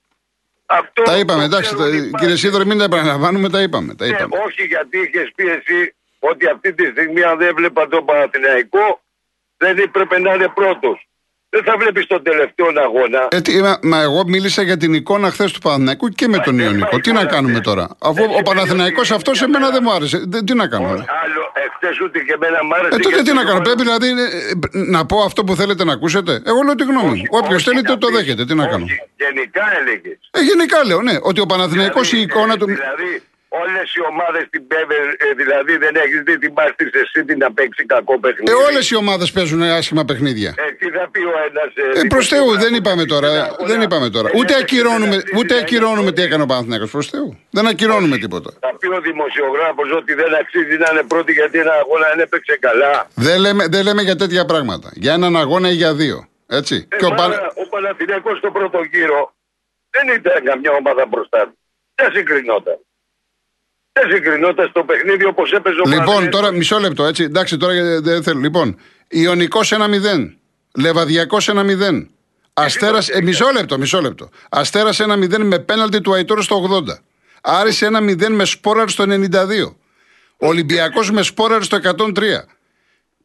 Αυτός 0.66 1.06
Τα 1.06 1.18
είπαμε, 1.18 1.40
το 1.40 1.46
εντάξει. 1.46 1.76
ξέρω 1.76 1.90
τα- 1.90 1.98
ότι 1.98 2.12
Κύριε 2.20 2.36
Σίδωρο, 2.36 2.66
μην 2.66 2.78
τα 2.78 2.84
επαναλαμβάνουμε, 2.84 3.50
τα 3.50 3.62
είπαμε. 3.62 3.96
Τα 3.96 4.06
ε, 4.06 4.08
είπαμε. 4.08 4.38
όχι 4.46 4.64
γιατί 4.66 4.98
είχες 4.98 5.32
πει 5.36 5.50
εσύ 5.50 5.96
ότι 6.20 6.48
αυτή 6.50 6.74
τη 6.74 6.86
στιγμή 6.86 7.24
αν 7.24 7.38
δεν 7.38 7.48
έβλεπα 7.48 7.88
τον 7.88 8.06
Παναθηναϊκό 8.06 9.02
δεν 9.58 9.78
έπρεπε 9.78 10.20
να 10.20 10.34
είναι 10.34 10.48
πρώτος. 10.48 11.08
Δεν 11.56 11.64
θα 11.64 11.76
βλέπεις 11.80 12.06
τον 12.08 12.24
τελευταίο 12.24 12.68
αγώνα. 12.86 13.28
Ε, 13.32 13.42
τι, 13.42 13.62
μα, 13.62 13.80
μα 13.82 14.02
εγώ 14.02 14.24
μίλησα 14.28 14.62
για 14.62 14.78
την 14.78 14.94
εικόνα 14.94 15.30
χθες 15.32 15.52
του 15.52 15.60
Παναθηναϊκού 15.60 16.08
και 16.10 16.28
με 16.28 16.38
τον 16.38 16.60
Ε, 16.60 16.64
Ιωνικό. 16.64 16.90
πάει 16.90 17.00
Τι 17.00 17.12
να 17.12 17.18
καλά, 17.18 17.30
κάνουμε 17.36 17.58
ε. 17.58 17.62
τώρα; 17.70 17.88
Αφού 18.00 18.24
Έτσι 18.24 18.38
ο 18.40 18.42
Παναθηναϊκός 18.50 19.06
σημαίνει 19.06 19.22
αυτός 19.22 19.34
ότι 19.34 19.38
σε 19.38 19.46
για 19.46 19.54
μένα 19.60 19.66
μένα- 19.66 19.74
δεν 19.76 19.82
μου 19.86 19.92
άρεσε. 19.98 20.18
Δεν- 20.28 20.46
Τι 20.46 20.54
να 20.62 20.68
κάνουμε; 20.68 20.94
Όχι, 20.94 21.06
άλλο, 21.24 21.42
εχθές 21.66 21.96
ούτε 22.04 22.20
και 22.28 22.34
εμένα 22.40 22.60
μ' 22.68 22.74
άρεσε. 22.74 22.96
Ε, 22.96 22.98
τότε 22.98 23.16
γιατί 23.16 23.30
τι 23.30 23.34
να 23.36 23.42
το 23.42 23.48
κάνω; 23.48 23.60
βάλω- 23.60 23.68
Πρέπει 23.68 23.82
δηλαδή 23.88 24.08
ε, 24.22 24.80
ε, 24.80 24.92
να 24.96 25.06
πω 25.06 25.18
αυτό 25.30 25.44
που 25.44 25.54
θέλετε 25.56 25.84
να 25.90 25.94
ακούσετε; 25.98 26.32
Εγώ 26.52 26.60
λέω 26.66 26.76
τη 26.76 26.84
γνώμη 26.92 27.08
μου. 27.18 27.24
Όχι, 27.26 27.28
Όποιος 27.40 27.56
όχι 27.62 27.66
θέλει 27.68 27.82
να 27.82 27.90
το, 27.92 27.98
το 27.98 28.08
πεις. 28.08 28.16
δέχεται. 28.18 28.46
Τι 28.46 28.54
να 28.62 28.66
κάνω; 28.72 28.86
Όχι, 28.90 28.98
γενικά 29.24 29.64
έλεγες. 29.80 30.18
Ε, 30.38 30.40
γενικά 30.50 30.78
λέω, 30.90 31.02
ναι. 31.02 31.16
Ότι 31.30 31.40
ο 31.46 31.48
Παναθηναϊκός 31.52 32.08
η 32.08 32.16
Δηλαδή, 32.16 32.26
εικόνα 32.32 32.54
του. 32.60 32.66
Δηλαδή, 32.66 33.10
Όλες 33.62 33.88
οι 33.96 34.02
ομάδες 34.12 34.44
την 34.50 34.68
πέβε, 34.68 34.96
ε, 35.26 35.34
δηλαδή 35.42 35.74
δεν 35.84 35.94
έχεις 36.04 36.22
δει 36.28 36.38
την 36.38 36.54
πάστη 36.54 36.84
σε 36.94 37.02
City 37.14 37.36
να 37.38 37.50
παίξει 37.54 37.86
κακό 37.86 38.20
παιχνίδι. 38.20 38.52
Ε, 38.52 38.56
όλες 38.68 38.90
οι 38.90 38.96
ομάδες 38.96 39.32
παίζουν 39.32 39.62
άσχημα 39.62 40.06
παιχνίδια. 40.06 40.54
Ε, 40.58 40.72
τι 40.80 40.88
θα 40.90 41.10
πει 41.12 41.20
ο 41.20 41.34
ένας. 41.48 41.70
Ε, 42.04 42.08
προς 42.08 42.28
Θεού, 42.28 42.58
δεν 42.64 42.74
είπαμε 42.74 43.06
τώρα. 43.06 43.30
Δεν 43.66 43.82
είπαμε 43.82 44.10
τώρα. 44.10 44.30
Ούτε 44.36 44.54
ακυρώνουμε, 44.62 45.18
ούτε 45.38 45.58
ακυρώνουμε 45.58 46.12
τι 46.12 46.22
έκανε 46.22 46.44
ο 46.44 46.46
Παναθηναϊκός 46.46 46.92
προς 46.92 47.08
Θεού. 47.10 47.40
Δεν 47.50 47.68
ακυρώνουμε 47.68 48.18
τίποτα. 48.18 48.50
Θα 48.60 48.72
πει 48.80 48.88
ο 48.88 49.00
δημοσιογράφος 49.02 49.92
ότι 49.92 50.14
δεν 50.14 50.36
αξίζει 50.42 50.78
να 50.78 50.88
είναι 50.92 51.04
πρώτη 51.04 51.32
γιατί 51.32 51.60
ένα 51.60 51.74
αγώνα 51.74 52.06
δεν 52.10 52.20
έπαιξε 52.20 52.58
καλά. 52.68 53.08
Δεν 53.16 53.40
λέμε, 53.40 53.68
δεν 53.68 53.84
λέμε 53.84 54.02
για 54.02 54.16
τέτοια 54.16 54.46
πράγματα. 54.46 54.90
Για 54.94 55.14
έναν 55.14 55.36
αγώνα 55.38 55.70
ή 55.70 55.74
για 55.74 55.94
δύο. 55.94 56.28
Έτσι. 56.48 56.88
Ε, 56.92 56.96
Και 56.98 57.06
ο 57.06 57.10
Πανα... 57.10 57.36
Πα- 57.38 57.54
ο 57.56 57.70
Παναθηναϊκός 57.70 58.38
στο 58.38 58.52
πρώτο 58.52 58.80
γύρο 58.92 59.34
δεν 59.90 60.16
ήταν 60.16 60.44
καμιά 60.44 60.72
ομάδα 60.72 61.06
μπροστά 61.10 61.40
του. 61.44 61.58
Δεν 61.96 62.12
συγκρινόταν. 62.14 62.78
Δεν 64.00 64.12
συγκρινόταν 64.12 64.68
στο 64.70 64.84
παιχνίδι 64.84 65.26
όπως 65.26 65.52
έπαιζε 65.52 65.76
ο 65.76 65.84
Λοιπόν, 65.90 66.06
Παναθηναϊκός. 66.06 66.40
τώρα 66.40 66.52
μισό 66.52 66.80
λεπτό, 66.80 67.04
έτσι. 67.06 67.24
Εντάξει, 67.24 67.58
τώρα 67.58 67.74
ε, 67.74 68.00
δεν 68.00 68.24
θέλω. 68.24 68.40
Λοιπόν, 68.40 68.78
Ιωνικός 69.08 69.72
1-0. 69.74 69.78
Λεβαδιακός 70.78 71.50
1-0. 71.50 72.08
Αστέρα. 72.54 72.98
Ε, 73.08 73.22
μισό 73.22 73.46
λεπτό, 73.54 73.78
μισό 73.78 74.02
λεπτό. 74.02 74.30
Αστέρας 74.50 75.00
1-0 75.02 75.38
με 75.44 75.60
πέναλτι 75.60 76.02
του 76.02 76.14
Αϊτόρου 76.14 76.42
στο 76.42 76.84
80. 76.88 77.00
Άρης 77.42 77.82
1-0 77.84 78.30
με 78.30 78.46
σπόραρ 78.46 78.90
στο 78.90 79.04
92. 79.08 79.76
Ολυμπιακός 80.38 81.12
με 81.12 81.22
σπόραρ 81.22 81.64
στο 81.64 81.78
103. 81.78 82.46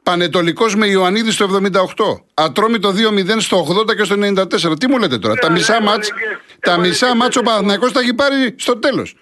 Πανετολικός 0.02 0.74
με 0.76 0.86
Ιωαννίδη 0.86 1.30
στο 1.30 1.44
78. 1.44 2.24
Ατρόμητο 2.34 2.94
2-0 2.96 3.40
στο 3.40 3.66
80 3.90 3.96
και 3.96 4.04
στο 4.04 4.16
94. 4.18 4.80
Τι 4.80 4.88
μου 4.88 4.98
λέτε 4.98 5.18
τώρα, 5.18 5.34
τα 5.34 5.48
Ναι, 5.48 5.54
μισά 5.54 5.78
ναι, 5.80 5.86
μάτς, 5.86 6.10
ναι, 6.10 6.16
τα 6.60 6.76
ναι, 6.76 6.88
μισά 6.88 7.08
ναι, 7.08 7.14
μάτς 7.14 7.36
ο 7.36 7.40
ναι, 7.40 7.46
Παναθηναϊκός 7.46 7.92
τα 7.92 8.00
έχει 8.00 8.14
πάρει 8.14 8.54
στο 8.58 8.76
τέλος. 8.78 9.14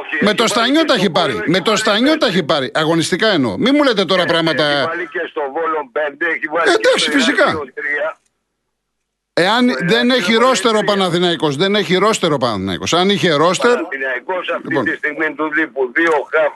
Όχι, 0.00 0.24
Με 0.24 0.30
έχει 0.30 0.36
το 0.36 0.42
βάλει 0.42 0.48
Στανιό 0.48 0.80
και 0.80 0.86
τα 0.86 0.92
στο 0.94 1.02
έχει 1.02 1.10
πάρει. 1.10 1.32
Βόλο, 1.32 1.44
Με 1.46 1.58
το 1.58 1.64
βάλει 1.64 1.78
Στανιό 1.78 2.04
πέντε. 2.12 2.18
τα 2.18 2.26
έχει 2.26 2.42
πάρει. 2.42 2.70
Αγωνιστικά 2.74 3.28
εννοώ. 3.28 3.56
Μην 3.58 3.72
μου 3.76 3.82
λέτε 3.84 4.04
τώρα 4.04 4.22
Έχει 4.22 4.30
πράγματα. 4.30 4.84
βάλει 4.88 5.06
και 5.08 5.22
στο 5.30 5.40
Βόλο 5.54 5.90
5, 5.92 6.26
έχει 6.34 6.46
βάλει 6.54 6.68
Ε, 6.70 6.72
και 6.72 6.80
εντάξει, 6.84 7.04
στο 7.04 7.10
φυσικά. 7.16 7.42
Ηράκλειο 7.42 7.72
τρία. 7.74 8.08
Εάν 9.32 9.64
δεν 9.92 10.10
έχει 10.10 10.18
Ηράκλειο 10.32 10.38
ρόστερο 10.48 10.78
ο 10.78 10.80
τρία. 10.80 10.94
Παναθηναϊκός, 10.94 11.56
δεν 11.56 11.74
έχει 11.74 11.94
ρόστερο 11.96 12.34
ο 12.34 12.38
Παναθηναϊκός. 12.38 12.92
Αν 12.92 13.10
είχε 13.10 13.32
ρόστερ, 13.32 13.74
Παναθηναϊκός 13.74 14.48
αυτή 14.50 14.68
Λοιπόν. 14.68 14.84
τη 14.84 14.94
στιγμή 14.96 15.34
του 15.34 15.52
λείπουν 15.56 15.92
δύο 15.94 16.12
χαμ 16.32 16.52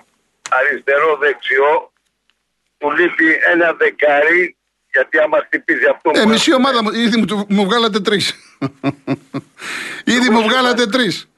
αριστερό 0.58 1.16
δεξιό. 1.16 1.92
Του 2.78 2.90
λείπει 2.90 3.24
ένα 3.52 3.72
δεκάρι 3.72 4.56
γιατί 4.92 5.18
άμα 5.18 5.38
χτυπήσει 5.44 5.86
αυτό 5.94 6.10
ε, 6.14 6.22
που 6.22 6.28
μισή 6.28 6.50
έχουμε- 6.50 6.66
ομάδα 6.68 6.82
μου, 6.82 6.90
ήδη 7.00 7.16
μου, 7.20 7.44
μου 7.48 7.64
βγάλατε 7.64 8.00
τρεις. 8.00 8.34
ήδη 10.04 10.30
μου 10.30 10.42
βγάλατε 10.42 10.86
τρεις. 10.86 11.29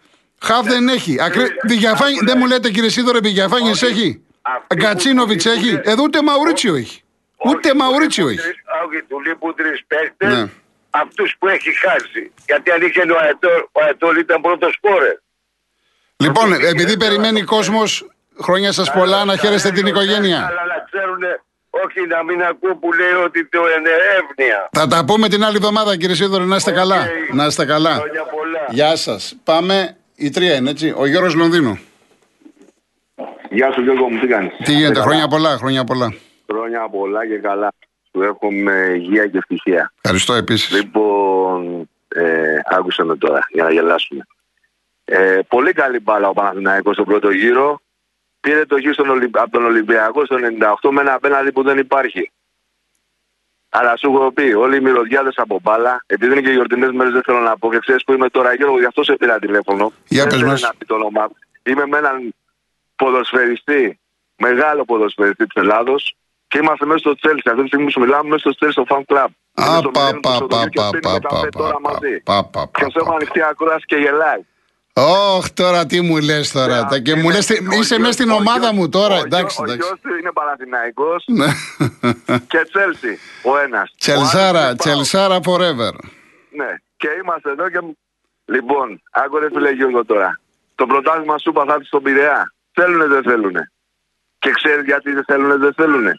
Χαφ 0.43 0.67
δεν 0.67 0.89
έχει. 0.89 1.17
Ακρι... 1.23 1.47
Βηγιαφάνι, 1.69 2.19
δεν 2.25 2.35
μου 2.39 2.47
λέτε 2.47 2.71
κύριε 2.71 2.89
Σίδωρε, 2.89 3.19
Βηγιαφάνι 3.23 3.71
Όχι. 3.71 3.85
έχει; 3.85 4.23
Αυτοί 4.43 4.67
που 4.69 4.75
Γκατσίνοβιτ 4.75 5.43
του 5.43 5.49
έχει; 5.49 5.65
λείπουν- 5.65 5.87
Εδώ 5.87 6.03
ούτε 6.03 6.23
Μαουρίτσιο 6.23 6.75
έχει. 6.75 7.03
Όχι, 7.37 7.55
Ούτε 7.57 7.71
του 7.71 7.77
Μαουρίτσιο 7.77 8.27
λείπουν 8.27 8.45
έχει. 8.45 8.49
τρεις- 8.55 8.65
Όχι, 8.87 9.03
του 9.09 9.21
λείπουν 9.21 9.55
τρει 9.55 9.71
παίχτε. 9.87 10.27
Ναι. 10.27 10.51
Αυτούς 10.91 11.37
που 11.39 11.49
έχει 11.49 11.71
χάσει. 11.79 12.33
Γιατί 12.47 12.71
αν 12.71 12.81
είχε 12.83 13.01
ο 13.01 13.19
Αετόλ, 13.23 13.53
ο 13.73 13.81
Αετόλ 13.85 14.17
ήταν 14.17 14.41
πρώτος 14.41 14.73
σκόρε. 14.73 15.19
Λοιπόν, 16.17 16.53
Αυτό 16.53 16.67
επειδή 16.67 16.93
είναι 16.93 17.05
περιμένει 17.05 17.41
το- 17.41 17.47
κόσμος, 17.47 18.07
χρόνια 18.41 18.73
σας 18.73 18.93
πολλά, 18.93 19.25
να 19.25 19.37
χαίρεστε 19.37 19.71
την 19.71 19.87
οικογένεια. 19.87 20.37
Αλλά 20.47 20.65
να 20.67 20.85
ξέρουν, 20.91 21.23
όχι 21.71 22.07
να 22.09 22.23
μην 22.23 22.43
ακούω 22.43 22.75
που 22.77 22.93
λέει 22.93 23.13
ότι 23.25 23.47
το 23.47 23.59
είναι 23.59 23.91
εύνοια. 24.19 24.69
Θα 24.73 24.87
τα 24.87 25.05
πούμε 25.05 25.29
την 25.29 25.45
άλλη 25.45 25.57
εβδομάδα, 25.57 25.97
κύριε 25.97 26.15
Σίδωρε, 26.15 26.45
να 26.45 26.57
είστε 26.57 26.71
καλά. 26.73 27.01
Οκ. 27.01 27.35
Να 27.35 27.45
είστε 27.47 27.65
καλά. 27.65 27.91
Χρόνια 27.95 28.23
πολλά. 28.25 28.67
Γεια 28.71 28.97
σας. 28.97 29.35
Πάμε. 29.45 29.97
Η 30.23 30.31
τρία 30.31 30.55
είναι 30.55 30.71
έτσι. 30.71 30.95
Ο 30.97 31.07
Γιώργος 31.07 31.35
Λονδίνου. 31.35 31.79
Γεια 33.51 33.73
σου 33.73 33.83
Γιώργο 33.83 34.11
μου, 34.11 34.21
τι 34.21 34.27
κάνεις; 34.27 34.53
Τι 34.65 34.73
γίνεται, 34.73 34.93
Καλά. 34.93 35.05
χρόνια 35.05 35.29
πολλά, 35.29 35.57
χρόνια 35.57 35.85
πολλά. 35.85 36.15
Χρόνια 36.51 36.89
πολλά 36.89 37.27
και 37.27 37.39
καλά. 37.39 37.73
Σου 38.13 38.23
εύχομαι 38.23 38.93
υγεία 38.95 39.27
και 39.27 39.39
ευτυχία. 39.39 39.93
Ευχαριστώ 40.01 40.35
επίσης. 40.35 40.71
Λοιπόν, 40.73 41.89
ε, 42.09 42.57
άκουσε 42.65 43.05
με 43.05 43.17
τώρα 43.17 43.47
για 43.51 43.63
να 43.65 43.73
γελάσουμε. 43.73 44.27
Ε, 45.05 45.39
πολύ 45.49 45.73
καλή 45.73 46.01
μπάλα 46.01 46.29
ο 46.29 46.33
Παναθηναϊκός 46.33 46.95
στον 46.95 47.05
πρώτο 47.07 47.31
γύρο. 47.31 47.81
Πήρε 48.41 48.65
το 48.67 48.77
γύρο 48.77 48.93
στον 48.93 49.09
Ολυμπ... 49.09 49.39
από 49.39 49.51
τον 49.51 49.65
Ολυμπιακό 49.65 50.25
στο 50.25 50.37
98 50.83 50.91
με 50.91 51.01
ένα 51.01 51.15
απέναντι 51.15 51.53
που 51.53 51.63
δεν 51.63 51.79
υπάρχει. 51.79 52.31
Αλλά 53.75 53.97
σου 53.97 54.13
έχω 54.15 54.33
πει, 54.33 54.53
όλοι 54.53 54.77
οι 54.77 54.81
μυρωδιάδες 54.81 55.35
από 55.37 55.59
μπάλα, 55.63 56.05
επειδή 56.07 56.33
είναι 56.33 56.41
και 56.41 56.51
γιορτινές 56.51 56.91
μέρες, 56.91 57.13
δεν 57.13 57.23
θέλω 57.23 57.39
να 57.39 57.59
πω 57.59 57.71
και 57.71 57.79
ξέρεις 57.79 58.05
που 58.05 58.13
είμαι 58.13 58.29
τώρα, 58.29 58.55
Γιώργο, 58.55 58.79
γι' 58.79 58.85
αυτό 58.85 59.05
σε 59.05 59.17
πήρα 59.17 59.39
τηλέφωνο. 59.39 59.93
Για 60.09 60.23
δεν 60.23 60.31
πες 60.31 60.39
θέλω 60.39 60.51
μας. 60.51 60.61
να 60.61 60.75
πει 60.79 60.85
το 60.87 60.95
όνομά 60.95 61.23
μου. 61.23 61.37
Είμαι 61.63 61.87
με 61.87 61.99
έναν 61.99 62.35
ποδοσφαιριστή, 62.97 63.99
μεγάλο 64.37 64.85
ποδοσφαιριστή 64.85 65.47
της 65.47 65.63
Ελλάδος 65.63 66.17
και 66.49 66.59
είμαστε 66.59 66.87
μέσα 66.87 66.99
στο 66.99 67.15
Τσέλσι. 67.15 67.49
Αυτή 67.49 67.61
τη 67.61 67.67
στιγμή 67.67 67.85
που 67.85 67.91
σου 67.91 68.01
μιλάμε, 68.01 68.29
μέσα 68.29 68.39
στο 68.39 68.51
Τσέλσι, 68.51 68.81
στο 68.81 68.85
fan 68.89 69.03
club. 69.15 69.27
Α, 69.55 69.81
Είναι 74.97 75.13
στο 75.13 75.63
πα, 75.63 75.73
μηδέν 75.73 75.83
του 75.83 75.83
πα, 75.83 75.83
Σωτηρίου 75.83 75.83
και 75.83 75.83
πα, 75.83 75.93
πίνουμε 75.93 76.13
πα, 76.13 76.43
καφέ 76.43 76.43
πα, 76.43 76.53
τώρα 76.53 76.53
πα, 76.53 76.53
μαζί. 76.53 76.53
πα, 76.53 76.53
πα, 76.53 76.53
πα, 76.53 76.53
Και 76.53 76.53
σου 76.53 76.53
έχω 76.53 76.53
πα. 76.53 76.53
ανοιχτή 76.53 76.53
ακρόαση 76.53 76.53
και 76.53 76.53
γελάει. 76.53 76.53
Όχι, 76.53 76.53
τώρα 76.53 76.53
τι 76.53 76.53
μου 76.53 76.53
λες 76.53 76.53
τώρα. 76.53 76.85
τα- 76.85 77.01
Και 77.01 77.15
μου 77.15 77.31
λες, 77.31 77.47
τι- 77.47 77.59
Ο 77.59 77.73
είσαι 77.73 77.95
γιος- 77.95 77.99
μέσα 77.99 78.13
στην 78.13 78.31
ο 78.31 78.35
ομάδα 78.35 78.59
γιος- 78.59 78.73
μου 78.73 78.89
τώρα. 78.89 79.17
ο 79.17 79.25
Εντάξει, 79.25 79.43
γιος- 79.43 79.59
Ο 79.59 79.65
εντάξει. 79.65 79.89
γιος 79.89 80.01
του 80.01 80.17
είναι 80.21 80.33
Παναθηναϊκός 80.33 81.25
Ναι. 81.27 81.47
και 82.49 82.61
Τσέλσι 82.73 83.19
ο 83.43 83.59
ένας. 83.59 83.91
Ο 83.91 83.95
Τσελσάρα, 83.99 84.49
άλλος 84.49 84.63
είναι 84.63 84.77
ΠΑΟΚ. 84.77 84.79
Τσελσάρα 84.79 85.39
forever. 85.49 85.95
Ναι, 86.61 86.71
και 86.97 87.09
είμαστε 87.23 87.51
εδώ 87.51 87.71
και. 87.71 87.81
Λοιπόν, 88.45 89.03
άκου 89.11 89.39
ρε 89.39 89.49
φίλε 89.53 89.71
Γιώργο 89.71 90.05
τώρα. 90.05 90.41
Το 90.75 90.87
πρωτάθλημα 90.87 91.39
σου 91.39 91.51
είπα 91.51 91.65
θα 91.65 91.73
έρθεις 91.73 91.87
στον 91.89 92.03
Πειραιά. 92.03 92.53
Θέλουνε 92.73 93.07
δεν 93.07 93.23
θέλουνε. 93.23 93.73
Και 94.39 94.51
ξέρεις 94.51 94.85
γιατί 94.85 95.13
δεν 95.13 95.25
θέλουνε 95.27 95.57
δεν 95.57 95.73
θέλουνε. 95.75 96.13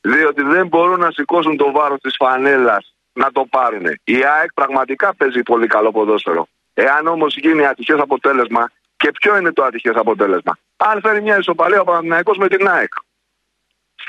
Διότι 0.00 0.42
δεν 0.42 0.66
μπορούν 0.66 1.00
να 1.00 1.10
σηκώσουν 1.10 1.56
το 1.56 1.70
βάρος 1.72 2.00
της 2.00 2.14
φανέλας 2.18 2.94
να 3.12 3.30
το 3.32 3.46
πάρουν. 3.50 3.84
Η 4.04 4.14
ΑΕΚ 4.38 4.52
πραγματικά 4.54 5.14
παίζει 5.14 5.42
πολύ 5.42 5.66
καλό 5.66 5.90
ποδόσφαιρο. 5.90 6.48
Εάν 6.74 7.06
όμως 7.06 7.36
γίνει 7.36 7.66
ατυχές 7.66 7.98
αποτέλεσμα, 7.98 8.70
και 8.96 9.10
ποιο 9.10 9.36
είναι 9.36 9.52
το 9.52 9.64
ατυχές 9.64 9.94
αποτέλεσμα; 9.94 10.58
Αν 10.76 11.00
φέρει 11.00 11.22
μια 11.22 11.38
ισοπαλία 11.38 11.80
ο 11.80 11.84
Παναθηναϊκός 11.84 12.36
με 12.38 12.48
την 12.48 12.68
ΑΕΚ. 12.68 12.92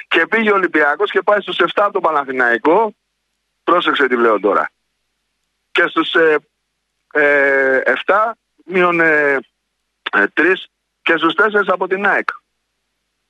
Και 0.07 0.27
πήγε 0.27 0.51
ο 0.51 0.55
Ολυμπιακός 0.55 1.11
και 1.11 1.21
πάει 1.21 1.41
στους 1.41 1.57
7 1.59 1.65
από 1.75 1.91
τον 1.91 2.01
Παναθηναϊκό. 2.01 2.95
Πρόσεξε 3.63 4.07
τι 4.07 4.15
λέω 4.15 4.39
τώρα 4.39 4.69
και 5.75 5.87
στους 5.87 6.13
ε, 6.13 6.37
ε, 7.13 7.81
7 8.05 8.31
μείον 8.65 8.99
ε, 8.99 9.37
3 10.11 10.53
και 11.01 11.17
στους 11.17 11.33
4 11.37 11.63
από 11.67 11.87
την 11.87 12.05
ΑΕΚ. 12.05 12.29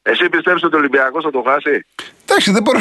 Εσύ 0.08 0.30
πιστεύεις 0.30 0.64
ότι 0.64 0.76
ο 0.76 0.78
Ολυμπιακός 0.78 1.24
θα 1.24 1.32
το 1.32 1.44
χάσει; 1.48 1.86
Εντάξει, 2.24 2.52
δεν 2.52 2.62
μπορώ. 2.64 2.80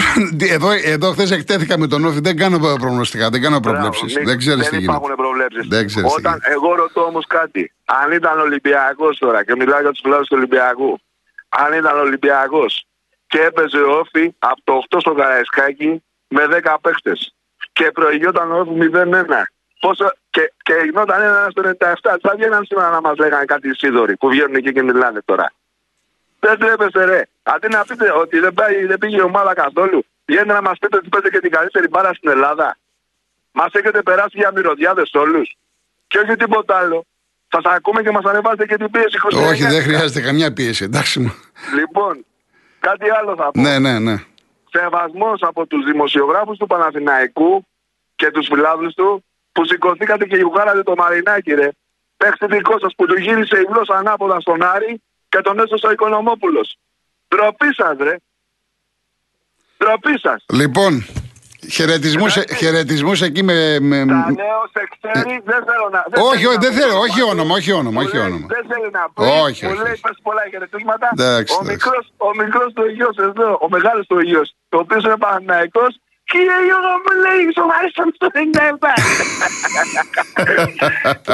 Εδώ, 0.56 0.68
εδώ 0.84 1.10
χθες 1.12 1.30
εκτέθηκα 1.30 1.78
με 1.78 1.86
τον 1.86 2.04
Όφη. 2.04 2.20
Δεν 2.20 2.36
κάνω 2.36 2.58
προγνωστικά, 2.58 3.28
δεν 3.30 3.40
κάνω 3.42 3.60
προβλέψεις. 3.60 4.00
Μπράβο, 4.02 4.18
μην- 4.18 4.28
Δεν 4.28 4.38
ξέρεις 4.38 4.64
τι 4.64 4.70
Δεν 4.70 4.78
γίνεται. 4.80 4.96
υπάρχουν 4.96 5.16
προβλέψεις. 5.16 5.66
Δεν 5.68 5.86
ξέρεις 5.86 6.08
τι 6.12 6.18
Όταν, 6.18 6.32
γίνεται. 6.32 6.52
εγώ 6.52 6.74
ρωτώ 6.74 7.00
όμως 7.04 7.26
κάτι. 7.26 7.72
Αν 7.84 8.12
ήταν 8.12 8.40
Ολυμπιακός 8.40 9.18
τώρα 9.18 9.44
και 9.44 9.54
μιλάω 9.56 9.80
για 9.80 9.90
τους 9.90 10.00
φιλάδους 10.02 10.28
του 10.28 10.36
Ολυμπιακού. 10.38 10.98
Αν 11.48 11.72
ήταν 11.72 11.98
Ολυμπιακός 11.98 12.86
και 13.26 13.40
έπαιζε 13.40 13.78
ο 13.78 13.92
Όφη 13.98 14.34
από 14.38 14.60
το 14.64 14.72
8 14.72 15.00
στο 15.00 15.12
Καραϊσκάκι 15.14 16.02
με 16.28 16.42
10 16.46 16.78
παίχτες 16.80 17.34
και 17.72 17.90
προηγιόταν 17.94 18.52
ο 18.52 18.58
Όφη 18.58 18.70
0-1. 18.70 19.42
Πόσο, 19.80 20.06
και, 20.30 20.52
και 20.62 20.72
γινόταν 20.84 21.22
ένα 21.22 21.46
στο 21.50 21.62
97. 21.62 22.16
Θα 22.22 22.34
βγαίναν 22.36 22.64
σήμερα 22.64 22.90
να 22.90 23.00
μας 23.00 23.16
λέγανε 23.16 23.44
κάτι 23.44 23.68
οι 23.68 23.74
Σίδωροι 23.74 24.16
που 24.16 24.28
βγαίνουν 24.28 24.54
εκεί 24.54 24.72
και 24.72 24.82
μιλάνε 24.82 25.20
τώρα. 25.24 25.52
Δεν 26.44 26.58
τρέπεστε 26.58 27.04
ρε. 27.04 27.20
Αντί 27.42 27.68
να 27.68 27.84
πείτε 27.84 28.12
ότι 28.22 28.38
δεν, 28.38 28.54
πάει, 28.54 28.86
δεν 28.86 28.98
πήγε 28.98 29.16
η 29.16 29.20
ομάδα 29.20 29.54
καθόλου, 29.54 30.04
βγαίνετε 30.26 30.52
να 30.52 30.62
μας 30.62 30.78
πείτε 30.78 30.96
ότι 30.96 31.08
παίζει 31.08 31.28
και 31.30 31.40
την 31.40 31.50
καλύτερη 31.50 31.88
μπάρα 31.88 32.14
στην 32.14 32.30
Ελλάδα. 32.30 32.76
Μας 33.52 33.70
έχετε 33.72 34.02
περάσει 34.02 34.36
για 34.42 34.50
μυρωδιάδες 34.54 35.10
όλους. 35.14 35.56
Και 36.06 36.18
όχι 36.18 36.36
τίποτα 36.36 36.76
άλλο. 36.76 37.06
Σας 37.48 37.64
ακούμε 37.64 38.02
και 38.02 38.10
μας 38.10 38.24
ανεβάζετε 38.24 38.66
και 38.66 38.76
την 38.76 38.90
πίεση 38.90 39.18
29. 39.32 39.48
Όχι, 39.50 39.64
δεν 39.64 39.82
χρειάζεται 39.82 40.20
καμιά 40.20 40.52
πίεση. 40.52 40.84
Εντάξει 40.84 41.20
μου. 41.20 41.34
Λοιπόν, 41.74 42.24
κάτι 42.80 43.10
άλλο 43.10 43.34
θα 43.36 43.50
πω. 43.50 43.60
Ναι, 43.60 43.78
ναι, 43.78 43.98
ναι. 43.98 44.16
Σεβασμός 44.70 45.42
από 45.42 45.66
τους 45.66 45.84
δημοσιογράφους 45.84 46.56
του 46.58 46.66
Παναθηναϊκού 46.66 47.66
και 48.14 48.30
τους 48.30 48.46
φιλάδου 48.46 48.94
του 48.94 49.24
που 49.52 49.64
σηκωθήκατε 49.66 50.24
και 50.24 50.36
γιουγάρατε 50.36 50.82
το 50.82 50.94
Μαρινάκι, 50.96 51.52
ρε. 51.54 51.68
Παίξτε 52.16 52.46
δικό 52.46 52.78
σας 52.78 52.94
που 52.96 53.06
του 53.06 53.20
γύρισε 53.20 53.56
η 53.60 53.66
γλώσσα 53.70 53.94
ανάποδα 53.94 54.40
στον 54.40 54.62
Άρη 54.62 55.02
και 55.34 55.40
τον 55.42 55.58
έσωσε 55.58 55.86
ο 55.86 55.90
Οικονομόπουλος. 55.90 56.78
Ντροπή 57.28 57.70
σα, 57.78 57.88
ρε. 58.04 58.16
Ντροπή 59.78 60.14
σα. 60.24 60.56
Λοιπόν, 60.60 60.92
χαιρετισμούς 62.58 63.20
εκεί 63.22 63.42
με. 63.42 63.80
με... 63.80 63.96
Τα 64.06 64.34
λέω 64.40 64.62
σε 64.74 64.82
ξέρει, 64.94 65.34
δεν 65.50 65.60
θέλω 65.68 65.86
να. 65.96 66.00
Ε, 66.10 66.20
Όχι, 66.28 66.42
θέλω 66.42 66.50
όχι, 66.50 66.58
να 66.58 66.62
δεν 66.64 66.70
πω 66.72 66.78
θέλω, 66.78 66.92
το 66.92 66.98
όχι 67.06 67.22
όνομα, 67.32 67.52
όχι 67.58 67.72
όνομα, 67.72 68.00
Μου 68.00 68.06
όχι 68.06 68.16
λέει, 68.16 68.26
όνομα. 68.26 68.46
Δεν 68.54 68.64
θέλει 68.70 68.90
να 68.98 69.04
πει. 69.12 69.22
Όχι, 69.46 69.60
μου 69.64 69.70
όχι, 69.72 69.82
λέει 69.82 69.92
όχι. 69.92 70.00
πες 70.06 70.16
πολλά 70.26 70.42
χαιρετίσματα. 70.50 71.06
Εντάξει, 71.12 71.52
ο 71.54 71.60
εντάξει. 71.62 71.70
μικρός, 71.72 72.04
ο 72.26 72.30
μικρός 72.42 72.68
του 72.74 72.84
Υγιός 72.90 73.16
εδώ, 73.28 73.48
ο 73.64 73.68
μεγάλος 73.74 74.06
του 74.06 74.16
Υγιός, 74.24 74.48
το 74.68 74.76
οποίο 74.82 74.98
είναι 75.04 75.18
Παναθηναϊκός 75.24 75.92
Κύριε 76.24 76.58
Γιώργο 76.66 76.94
μου 77.04 77.12
λέει 77.24 77.42
σοβαρίσαν 77.58 78.08
στο 78.14 78.26
97. 78.34 78.38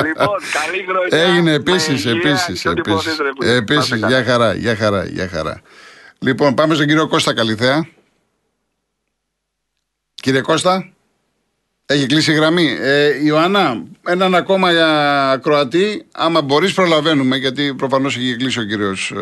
λοιπόν, 0.07 0.39
καλή 0.53 0.85
χρονιά. 0.89 1.19
Έγινε 1.27 1.51
με 1.51 1.53
επίσης, 1.53 2.05
υγεία 2.05 2.11
επίσης. 2.11 2.61
και 2.61 2.69
ό,τι 2.69 2.81
μπορείτε, 2.91 3.23
ρε 3.23 3.31
φίλε. 3.41 3.55
Επίσης, 3.55 3.89
Πάστε 3.89 3.99
καλά. 3.99 4.09
για 4.21 4.25
χαρά, 4.33 4.55
για 4.55 4.77
χαρά, 4.77 5.05
για 5.05 5.29
χαρά. 5.29 5.61
Λοιπόν, 6.19 6.55
πάμε 6.55 6.75
στον 6.75 6.87
κύριο 6.87 7.09
Κώστα 7.09 7.35
Καλιθέα. 7.35 7.87
Κύριε 10.15 10.41
Κώστα, 10.41 10.93
έχει 11.87 12.07
κλείσει 12.07 12.33
η 12.33 12.35
γραμμή. 12.35 12.77
Ε, 12.81 13.25
Ιωάννα, 13.25 13.83
έναν 14.07 14.35
ακόμα 14.35 14.73
για 14.73 15.41
Κροατή. 15.43 16.07
Άμα 16.13 16.43
μπορείς, 16.43 16.75
προλαβαίνουμε, 16.75 17.37
γιατί 17.37 17.75
προφανώς 17.75 18.17
έχει 18.17 18.37
κλείσει 18.37 18.61
ο 18.61 18.65
κύριος. 18.65 19.13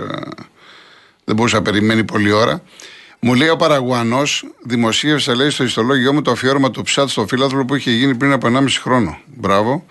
δεν 1.25 1.37
μπορούσε 1.37 1.57
να 1.57 1.63
περιμένει 1.63 2.05
πολλή 2.05 2.33
ώρα. 2.33 2.63
Μου 3.21 3.35
λέει 3.35 3.49
ο 3.49 3.57
Παραγουανό, 3.57 4.23
δημοσίευσε 4.63 5.35
λέει 5.35 5.51
στο 5.51 5.65
ιστολόγιο 5.65 6.13
μου 6.13 6.23
το 6.23 6.31
αφιέρωμα 6.31 6.71
του 6.71 6.83
Ψάτ 6.83 7.09
στο 7.09 7.27
φύλαθλο 7.27 7.65
που 7.65 7.75
είχε 7.75 7.91
γίνει 7.91 8.15
πριν 8.15 8.33
από 8.33 8.49
1,5 8.53 8.65
χρόνο. 8.83 9.19
Μπράβο. 9.37 9.85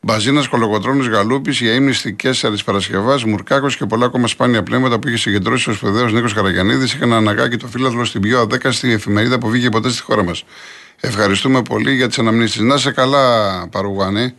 Μπαζίνας 0.00 0.48
Κολοκοτρόνη 0.48 1.08
Γαλούπης 1.08 1.60
για 1.60 1.72
ύμνηστικέ 1.72 2.30
Παρασκευάς, 2.64 3.24
Μουρκάκος 3.24 3.76
και 3.76 3.86
πολλά 3.86 4.06
ακόμα 4.06 4.26
σπάνια 4.26 4.62
πνεύματα 4.62 4.98
που 4.98 5.08
είχε 5.08 5.16
συγκεντρώσει 5.16 5.70
ο 5.70 5.72
σπουδαίος 5.72 6.12
Νίκος 6.12 6.32
Καραγιανίδης 6.34 6.92
είχαν 6.92 7.12
αναγκάκι 7.12 7.56
το 7.56 7.66
φύλαθλο 7.66 8.04
στην 8.04 8.20
πιο 8.20 8.40
αδέκαστη 8.40 8.92
εφημερίδα 8.92 9.38
που 9.38 9.48
βγήκε 9.48 9.68
ποτέ 9.68 9.90
στη 9.90 10.02
χώρα 10.02 10.24
μας. 10.24 10.44
Ευχαριστούμε 11.00 11.62
πολύ 11.62 11.94
για 11.94 12.08
τις 12.08 12.18
αναμνήσεις. 12.18 12.60
Να 12.60 12.76
σε 12.76 12.90
καλά, 12.90 13.68
Παρουγουάνη. 13.68 14.34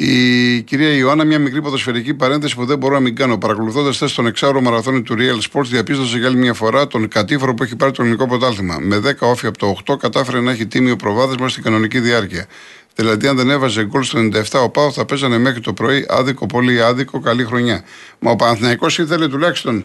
Η 0.00 0.62
κυρία 0.62 0.94
Ιωάννα, 0.94 1.24
μια 1.24 1.38
μικρή 1.38 1.62
ποδοσφαιρική 1.62 2.14
παρένθεση 2.14 2.54
που 2.54 2.64
δεν 2.64 2.78
μπορώ 2.78 2.94
να 2.94 3.00
μην 3.00 3.16
κάνω. 3.16 3.38
Παρακολουθώντας 3.38 3.96
χθες 3.96 4.14
τον 4.14 4.26
εξάωρο 4.26 4.60
μαραθώνιο 4.60 5.02
του 5.02 5.16
Real 5.18 5.50
Sports, 5.50 5.64
διαπίστωσε 5.64 6.18
για 6.18 6.26
άλλη 6.26 6.36
μια 6.36 6.54
φορά 6.54 6.86
τον 6.86 7.08
κατήφορο 7.08 7.54
που 7.54 7.62
έχει 7.62 7.76
πάρει 7.76 7.92
το 7.92 8.02
ελληνικό 8.02 8.26
πρωτάθλημα. 8.26 8.78
Με 8.80 8.96
10 8.96 9.12
όφη 9.18 9.46
από 9.46 9.58
το 9.58 9.76
8 9.86 9.96
κατάφερε 9.98 10.40
να 10.40 10.50
έχει 10.50 10.66
τίμιο 10.66 10.96
προβάδισμα 10.96 11.48
στην 11.48 11.62
κανονική 11.62 12.00
διάρκεια. 12.00 12.46
Δηλαδή, 12.94 13.26
αν 13.26 13.36
δεν 13.36 13.50
έβαζε 13.50 13.84
γκολ 13.84 14.02
στο 14.02 14.18
97, 14.18 14.42
ο 14.62 14.70
Πάο 14.70 14.92
θα 14.92 15.04
παίζανε 15.04 15.38
μέχρι 15.38 15.60
το 15.60 15.72
πρωί 15.72 16.06
άδικο, 16.08 16.46
πολύ 16.46 16.82
άδικο, 16.82 17.20
καλή 17.20 17.44
χρονιά. 17.44 17.84
Μα 18.18 18.30
ο 18.30 18.36
Παναθηναϊκός 18.36 18.98
ήθελε 18.98 19.28
τουλάχιστον 19.28 19.84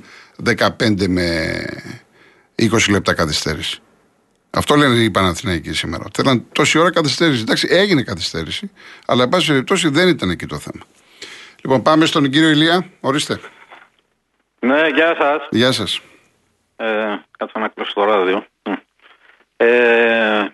15 0.58 1.08
με 1.08 1.56
20 2.56 2.68
λεπτά 2.90 3.14
καθυστέρηση. 3.14 3.82
Αυτό 4.56 4.76
λένε 4.76 4.96
οι 4.96 5.12
Παναθηναϊκοί 5.12 5.74
σήμερα. 5.74 6.04
Θέλαν 6.14 6.46
τόση 6.52 6.78
ώρα 6.80 6.92
καθυστέρηση. 6.92 7.42
Εντάξει, 7.42 7.68
έγινε 7.70 8.04
καθυστέρηση, 8.04 8.72
αλλά 9.06 9.24
εν 9.24 9.30
πάση 9.30 9.48
περιπτώσει 9.48 9.90
δεν 9.90 10.08
ήταν 10.08 10.30
εκεί 10.30 10.46
το 10.46 10.58
θέμα. 10.58 10.84
Λοιπόν, 11.64 11.82
πάμε 11.82 12.06
στον 12.06 12.30
κύριο 12.30 12.50
Ηλία. 12.50 12.86
Ορίστε. 13.00 13.40
Ναι, 14.60 14.88
γεια 14.88 15.16
σας. 15.20 15.48
Γεια 15.50 15.72
σας. 15.72 16.00
Ε, 16.76 16.86
κάτσε 17.38 17.60
να 17.60 17.68
κλείσω 17.68 17.94
το 17.94 18.04
ράδιο. 18.04 18.46
Ε, 19.58 20.46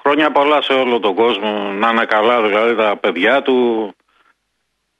χρόνια 0.00 0.32
πολλά 0.32 0.62
σε 0.62 0.72
όλο 0.72 0.98
τον 0.98 1.14
κόσμο. 1.14 1.72
Να 1.72 1.90
είναι 1.90 2.04
καλά 2.04 2.42
δηλαδή 2.42 2.74
τα 2.76 2.96
παιδιά 2.96 3.42
του, 3.42 3.94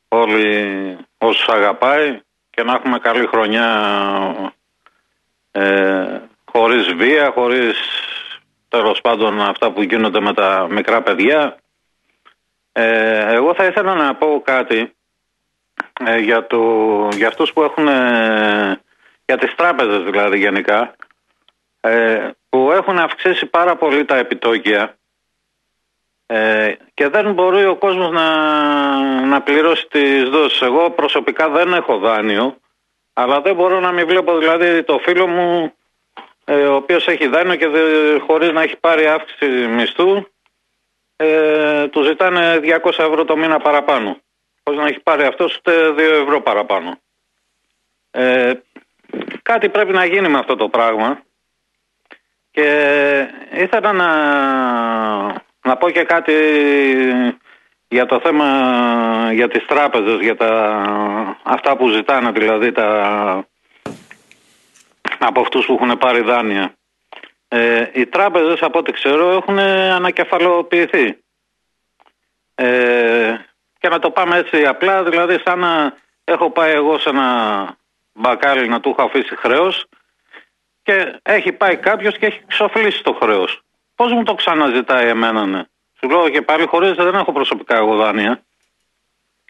όλοι 0.08 0.96
όσους 1.18 1.48
αγαπάει 1.48 2.20
και 2.50 2.62
να 2.62 2.74
έχουμε 2.74 2.98
καλή 2.98 3.26
χρονιά 3.26 3.66
ε, 5.50 6.20
χωρίς 6.52 6.94
βία, 6.94 7.30
χωρίς 7.34 7.78
τέλος 8.68 9.00
πάντων 9.00 9.40
αυτά 9.40 9.70
που 9.70 9.82
γίνονται 9.82 10.20
με 10.20 10.34
τα 10.34 10.66
μικρά 10.70 11.02
παιδιά. 11.02 11.56
Ε, 12.72 13.34
εγώ 13.34 13.54
θα 13.54 13.64
ήθελα 13.64 13.94
να 13.94 14.14
πω 14.14 14.42
κάτι 14.44 14.92
ε, 16.04 16.18
για, 16.18 16.46
το, 16.46 16.62
για 17.12 17.28
αυτούς 17.28 17.52
που 17.52 17.62
έχουν, 17.62 17.88
ε, 17.88 18.80
για 19.24 19.36
τις 19.38 19.54
τράπεζες 19.54 20.02
δηλαδή 20.02 20.38
γενικά, 20.38 20.96
ε, 21.80 22.30
που 22.48 22.72
έχουν 22.72 22.98
αυξήσει 22.98 23.46
πάρα 23.46 23.76
πολύ 23.76 24.04
τα 24.04 24.16
επιτόκια 24.16 24.98
ε, 26.26 26.72
και 26.94 27.08
δεν 27.08 27.32
μπορεί 27.32 27.64
ο 27.64 27.76
κόσμος 27.76 28.10
να, 28.10 28.26
να 29.26 29.42
πληρώσει 29.42 29.86
τις 29.90 30.22
δόσεις. 30.28 30.60
Εγώ 30.60 30.90
προσωπικά 30.90 31.48
δεν 31.48 31.72
έχω 31.72 31.98
δάνειο, 31.98 32.56
αλλά 33.12 33.40
δεν 33.40 33.54
μπορώ 33.54 33.80
να 33.80 33.92
μην 33.92 34.06
βλέπω 34.06 34.38
δηλαδή 34.38 34.82
το 34.82 34.98
φίλο 34.98 35.26
μου 35.26 35.62
ε, 35.62 35.77
ο 36.48 36.74
οποίος 36.74 37.06
έχει 37.08 37.26
δάνειο 37.26 37.56
και 37.56 37.68
δε, 37.68 38.18
χωρίς 38.18 38.52
να 38.52 38.62
έχει 38.62 38.76
πάρει 38.76 39.06
αύξηση 39.06 39.46
μισθού 39.46 40.26
ε, 41.16 41.88
του 41.88 42.02
ζητάνε 42.02 42.60
200 42.62 42.90
ευρώ 42.98 43.24
το 43.24 43.36
μήνα 43.36 43.58
παραπάνω. 43.58 44.18
Πώς 44.62 44.76
να 44.76 44.86
έχει 44.86 45.00
πάρει 45.00 45.24
αυτός 45.24 45.56
ούτε 45.56 45.88
2 45.90 45.98
ευρώ 45.98 46.40
παραπάνω. 46.40 47.00
Ε, 48.10 48.52
κάτι 49.42 49.68
πρέπει 49.68 49.92
να 49.92 50.04
γίνει 50.04 50.28
με 50.28 50.38
αυτό 50.38 50.56
το 50.56 50.68
πράγμα 50.68 51.22
και 52.50 53.28
ήθελα 53.52 53.92
να, 53.92 54.10
να 55.62 55.76
πω 55.76 55.90
και 55.90 56.02
κάτι 56.02 56.34
για 57.88 58.06
το 58.06 58.20
θέμα 58.20 58.48
για 59.32 59.48
τις 59.48 59.66
τράπεζες, 59.66 60.20
για 60.20 60.36
τα, 60.36 60.50
αυτά 61.42 61.76
που 61.76 61.88
ζητάνε 61.88 62.30
δηλαδή 62.30 62.72
τα, 62.72 63.48
από 65.18 65.40
αυτούς 65.40 65.66
που 65.66 65.78
έχουν 65.80 65.98
πάρει 65.98 66.20
δάνεια. 66.20 66.72
Ε, 67.48 67.90
οι 67.92 68.06
τράπεζες 68.06 68.62
από 68.62 68.78
ό,τι 68.78 68.92
ξέρω 68.92 69.30
έχουν 69.30 69.58
ανακεφαλοποιηθεί. 69.58 71.18
Ε, 72.54 73.34
και 73.78 73.88
να 73.88 73.98
το 73.98 74.10
πάμε 74.10 74.36
έτσι 74.36 74.66
απλά, 74.66 75.02
δηλαδή 75.02 75.40
σαν 75.44 75.58
να 75.58 75.94
έχω 76.24 76.50
πάει 76.50 76.72
εγώ 76.72 76.98
σε 76.98 77.08
ένα 77.08 77.66
μπακάλι 78.12 78.68
να 78.68 78.80
του 78.80 78.88
έχω 78.88 79.02
αφήσει 79.02 79.36
χρέος 79.36 79.86
και 80.82 81.18
έχει 81.22 81.52
πάει 81.52 81.76
κάποιος 81.76 82.18
και 82.18 82.26
έχει 82.26 82.40
ξοφλήσει 82.46 83.02
το 83.02 83.12
χρέος. 83.22 83.60
Πώς 83.94 84.12
μου 84.12 84.22
το 84.22 84.34
ξαναζητάει 84.34 85.08
εμένα, 85.08 85.46
ναι. 85.46 85.62
Σου 86.00 86.08
λέω 86.08 86.28
και 86.28 86.42
πάλι 86.42 86.66
χωρίς 86.66 86.92
δεν 86.92 87.14
έχω 87.14 87.32
προσωπικά 87.32 87.76
εγώ 87.76 87.96
δάνεια. 87.96 88.42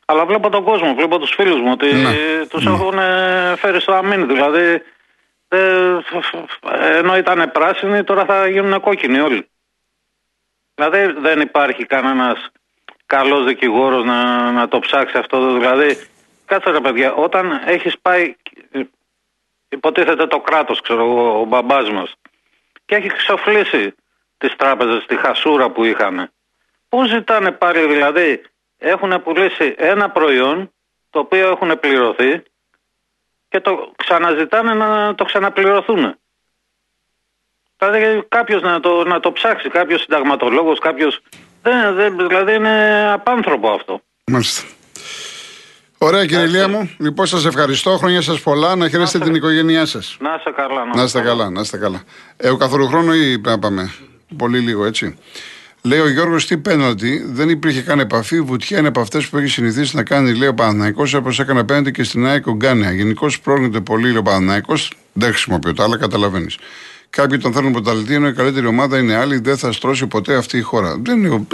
Αλλά 0.05 0.27
βλέπω 0.27 0.49
τον 0.49 0.65
κόσμο, 0.65 0.95
βλέπω 0.95 1.19
τους 1.19 1.31
φίλους 1.31 1.61
μου 1.61 1.71
ότι 1.71 1.93
Ναι. 1.93 2.11
τους 2.49 2.67
έχουν 2.67 2.99
ε, 2.99 3.55
φέρει 3.57 3.81
στο 3.81 3.93
αμήν. 3.93 4.27
Δηλαδή 4.27 4.83
ε, 5.49 5.99
ενώ 6.97 7.17
ήταν 7.17 7.51
πράσινοι 7.53 8.05
τώρα 8.05 8.25
θα 8.25 8.49
γίνουν 8.49 8.81
κόκκινοι 8.81 9.21
όλοι. 9.21 9.49
Δηλαδή 10.75 11.13
δεν 11.21 11.41
υπάρχει 11.41 11.85
κανένας 11.87 12.51
καλός 13.07 13.45
δικηγόρος 13.45 14.05
να, 14.05 14.51
να 14.53 14.69
το 14.69 14.79
ψάξει 14.79 15.19
αυτό. 15.19 15.53
Δηλαδή, 15.53 15.99
κάτσε 16.45 16.71
ρε 16.71 16.81
παιδιά, 16.81 17.13
όταν 17.13 17.61
έχεις 17.67 17.99
πάει, 17.99 18.37
ε, 18.71 18.81
υποτίθεται 19.69 20.27
το 20.27 20.41
κράτος, 20.41 20.81
ξέρω 20.81 21.01
εγώ, 21.01 21.41
ο 21.41 21.45
μπαμπάς 21.45 21.91
μας, 21.91 22.15
και 22.85 22.95
έχει 22.95 23.09
ξοφλήσει 23.09 23.95
τις 24.39 24.57
τράπεζες, 24.57 25.07
τη 25.07 25.17
χασούρα 25.17 25.71
που 25.71 25.85
είχαν. 25.85 26.31
Πού 26.89 27.05
ζητάνε 27.05 27.53
πάλι 27.53 27.87
δηλαδή, 27.87 28.43
έχουν 28.79 29.23
πουλήσει 29.23 29.75
ένα 29.77 30.11
προϊόν 30.11 30.73
το 31.11 31.19
οποίο 31.19 31.49
έχουν 31.49 31.81
πληρωθεί 31.81 32.43
και 33.59 33.65
το 33.65 33.93
ξαναζητάνε 33.97 34.75
να 34.75 35.15
το 35.15 35.25
ξαναπληρωθούν. 35.25 36.15
Δηλαδή 37.79 38.25
κάποιος 38.29 38.63
να 38.63 38.81
το, 38.81 39.05
να 39.05 39.21
το 39.21 39.33
ψάξει, 39.33 39.69
κάποιος 39.69 40.01
συνταγματολόγος, 40.01 40.79
κάποιος... 40.79 41.21
Δεν, 41.63 41.95
δεν, 41.95 42.17
δηλαδή 42.29 42.55
είναι 42.55 43.07
απάνθρωπο 43.13 43.71
αυτό. 43.71 44.01
Μάλιστα. 44.27 44.63
Ωραία, 45.99 46.27
κύριε 46.27 46.45
Ηλία 46.45 46.69
μου. 46.69 46.91
Λοιπόν, 46.99 47.27
σας 47.27 47.45
ευχαριστώ. 47.45 47.97
Χρόνια 47.97 48.23
σας 48.23 48.41
πολλά. 48.41 48.77
Να 48.77 48.89
χαιρέσετε 48.89 49.25
την 49.25 49.35
οικογένειά 49.35 49.87
σας. 49.87 50.17
Να 50.21 50.35
είστε 50.35 50.51
καλά. 50.51 50.85
Να 50.95 51.03
είστε 51.03 51.21
καλά, 51.21 51.51
να 51.51 51.61
είστε 51.61 51.79
καλά. 51.79 52.03
Ε, 52.37 52.49
ο 52.51 52.57
καθόλου 52.57 52.87
χρόνο 52.87 53.15
ή 53.15 53.39
πρέπει 53.39 53.49
να 53.49 53.59
πάμε. 53.59 53.93
Πολύ 54.37 54.59
λίγο, 54.59 54.85
έτσι. 54.85 55.19
Λέει 55.89 55.99
ο 55.99 56.09
Γιώργος, 56.11 56.47
τι 56.47 56.57
πέναλτι, 56.59 57.25
δεν 57.33 57.49
υπήρχε 57.49 57.81
καν 57.81 58.01
επαφή. 58.01 58.41
Βουτιά 58.41 58.79
είναι 58.79 58.89
από 58.89 59.01
αυτές 59.01 59.29
που 59.29 59.37
έχει 59.39 59.47
συνηθίσει 59.47 59.97
να 59.97 60.03
κάνει, 60.03 60.35
λέει 60.35 60.49
ο 60.49 60.55
Παναναναϊκό, 60.55 61.05
όπως 61.17 61.41
έκανε 61.41 61.61
απέναντι 61.61 61.91
και 61.91 62.03
στην 62.03 62.27
ΑΕΚ 62.27 62.47
ο 62.47 62.53
Γκάνια. 62.53 62.93
Γενικώς 62.93 63.41
πρόκειται 63.41 63.81
πολύ, 63.81 64.07
λέει 64.09 64.17
ο 64.17 64.23
Παναναναϊκό. 64.23 64.75
Δεν 65.13 65.29
χρησιμοποιώ 65.29 65.73
τα 65.75 65.83
άλλα, 65.85 65.97
καταλαβαίνεις. 65.97 66.59
Κάποιοι 67.11 67.39
τον 67.39 67.53
θέλουν 67.53 67.73
πρωταθλητή, 67.73 68.15
ενώ 68.15 68.29
η 68.29 68.33
καλύτερη 68.33 68.67
ομάδα 68.67 68.99
είναι 68.99 69.15
άλλη, 69.15 69.39
δεν 69.39 69.57
θα 69.57 69.73
στρώσει 69.73 70.07
ποτέ 70.07 70.35
αυτή 70.37 70.57
η 70.59 70.61
χώρα. 70.61 70.97
Δεν, 71.03 71.25
είναι- 71.25 71.47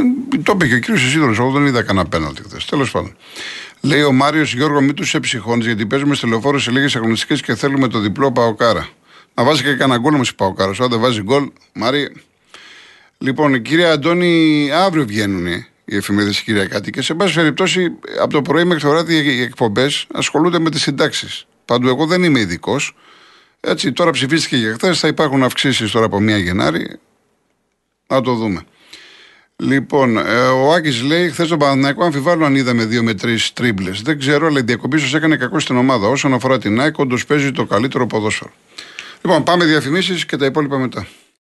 το 0.42 0.52
είπε 0.54 0.66
και 0.66 0.74
ο 0.74 0.78
κύριος 0.78 1.02
Ισίδωρος, 1.02 1.38
εγώ 1.38 1.50
δεν 1.50 1.66
είδα 1.66 1.82
κανένα 1.82 2.08
πέναλτι 2.08 2.42
χθες. 2.42 2.64
Τέλος 2.64 2.90
πάντων. 2.90 3.16
Λέει 3.80 4.02
ο 4.02 4.12
Μάριος 4.12 4.54
Γιώργο, 4.54 4.80
μην 4.80 4.94
τους 4.94 5.14
εψυχώνεις, 5.14 5.66
γιατί 5.66 5.86
παίζουμε 5.86 6.14
στη 6.14 6.28
λεωφόρο 6.28 6.58
σε 6.58 6.70
λίγες 6.70 6.96
αγωνιστικές 6.96 7.40
και 7.40 7.54
θέλουμε 7.54 7.88
το 7.88 7.98
διπλό 7.98 8.32
Παοκάρα. 8.32 8.88
Να 9.34 9.44
βάζει 9.44 9.62
και 9.62 9.74
κανένα 9.74 9.98
γκολ 9.98 10.14
όμω 10.14 10.22
η 10.26 10.34
Παοκάρα. 10.36 10.72
Αν 10.80 10.88
δεν 10.88 11.00
βάζει 11.00 11.22
γκολ, 11.22 11.50
Μάρι. 11.72 12.12
Λοιπόν, 13.24 13.62
κύριε 13.62 13.86
Αντώνη, 13.86 14.70
αύριο 14.72 15.06
βγαίνουν 15.06 15.46
οι 15.84 15.96
εφημερίδες 15.96 16.40
Κυριακάτη 16.40 16.90
και 16.90 17.02
σε 17.02 17.14
πάση 17.14 17.34
περιπτώσει 17.34 17.92
από 18.20 18.32
το 18.32 18.42
πρωί 18.42 18.64
μέχρι 18.64 18.82
το 18.82 18.88
βράδυ 18.88 19.14
οι 19.14 19.40
εκπομπές 19.40 20.06
ασχολούνται 20.14 20.58
με 20.58 20.70
τις 20.70 20.82
συντάξεις. 20.82 21.46
Παντού, 21.64 21.88
εγώ 21.88 22.06
δεν 22.06 22.22
είμαι 22.22 22.40
ειδικός. 22.40 22.96
Έτσι, 23.60 23.92
τώρα 23.92 24.10
ψηφίστηκε 24.10 24.56
για 24.56 24.72
χθες, 24.72 24.98
θα 24.98 25.08
υπάρχουν 25.08 25.42
αυξήσεις 25.42 25.90
τώρα 25.90 26.06
από 26.06 26.16
1 26.16 26.38
Γενάρη. 26.42 26.98
Να 28.06 28.20
το 28.20 28.34
δούμε. 28.34 28.62
Λοιπόν, 29.56 30.16
ε, 30.16 30.46
ο 30.46 30.72
Άκης 30.72 31.02
λέει: 31.02 31.30
Χθες 31.30 31.48
τον 31.48 31.58
Παναθηναϊκό 31.58 32.04
αμφιβάλλω 32.04 32.44
αν 32.44 32.54
είδαμε 32.54 32.84
δύο 32.84 33.02
με 33.02 33.14
τρεις 33.14 33.52
τρίμπλες. 33.52 34.02
Δεν 34.02 34.18
ξέρω, 34.18 34.46
αλλά 34.46 34.58
η 34.58 34.62
διακοπή 34.62 34.96
ίσω 34.96 35.16
έκανε 35.16 35.36
κακό 35.36 35.58
στην 35.58 35.76
ομάδα. 35.76 36.08
Όσον 36.08 36.34
αφορά 36.34 36.58
την 36.58 36.80
ΑΕΚ, 36.80 36.98
όντως 36.98 37.26
παίζει 37.26 37.52
το 37.52 37.66
καλύτερο 37.66 38.06
ποδόσφαιρο. 38.06 38.52
Λοιπόν, 39.22 39.42
πάμε 39.42 39.64
διαφημίσεις 39.64 40.26
και 40.26 40.36
τα 40.36 40.46
υπόλοιπα 40.46 40.78
μετά. 40.78 41.06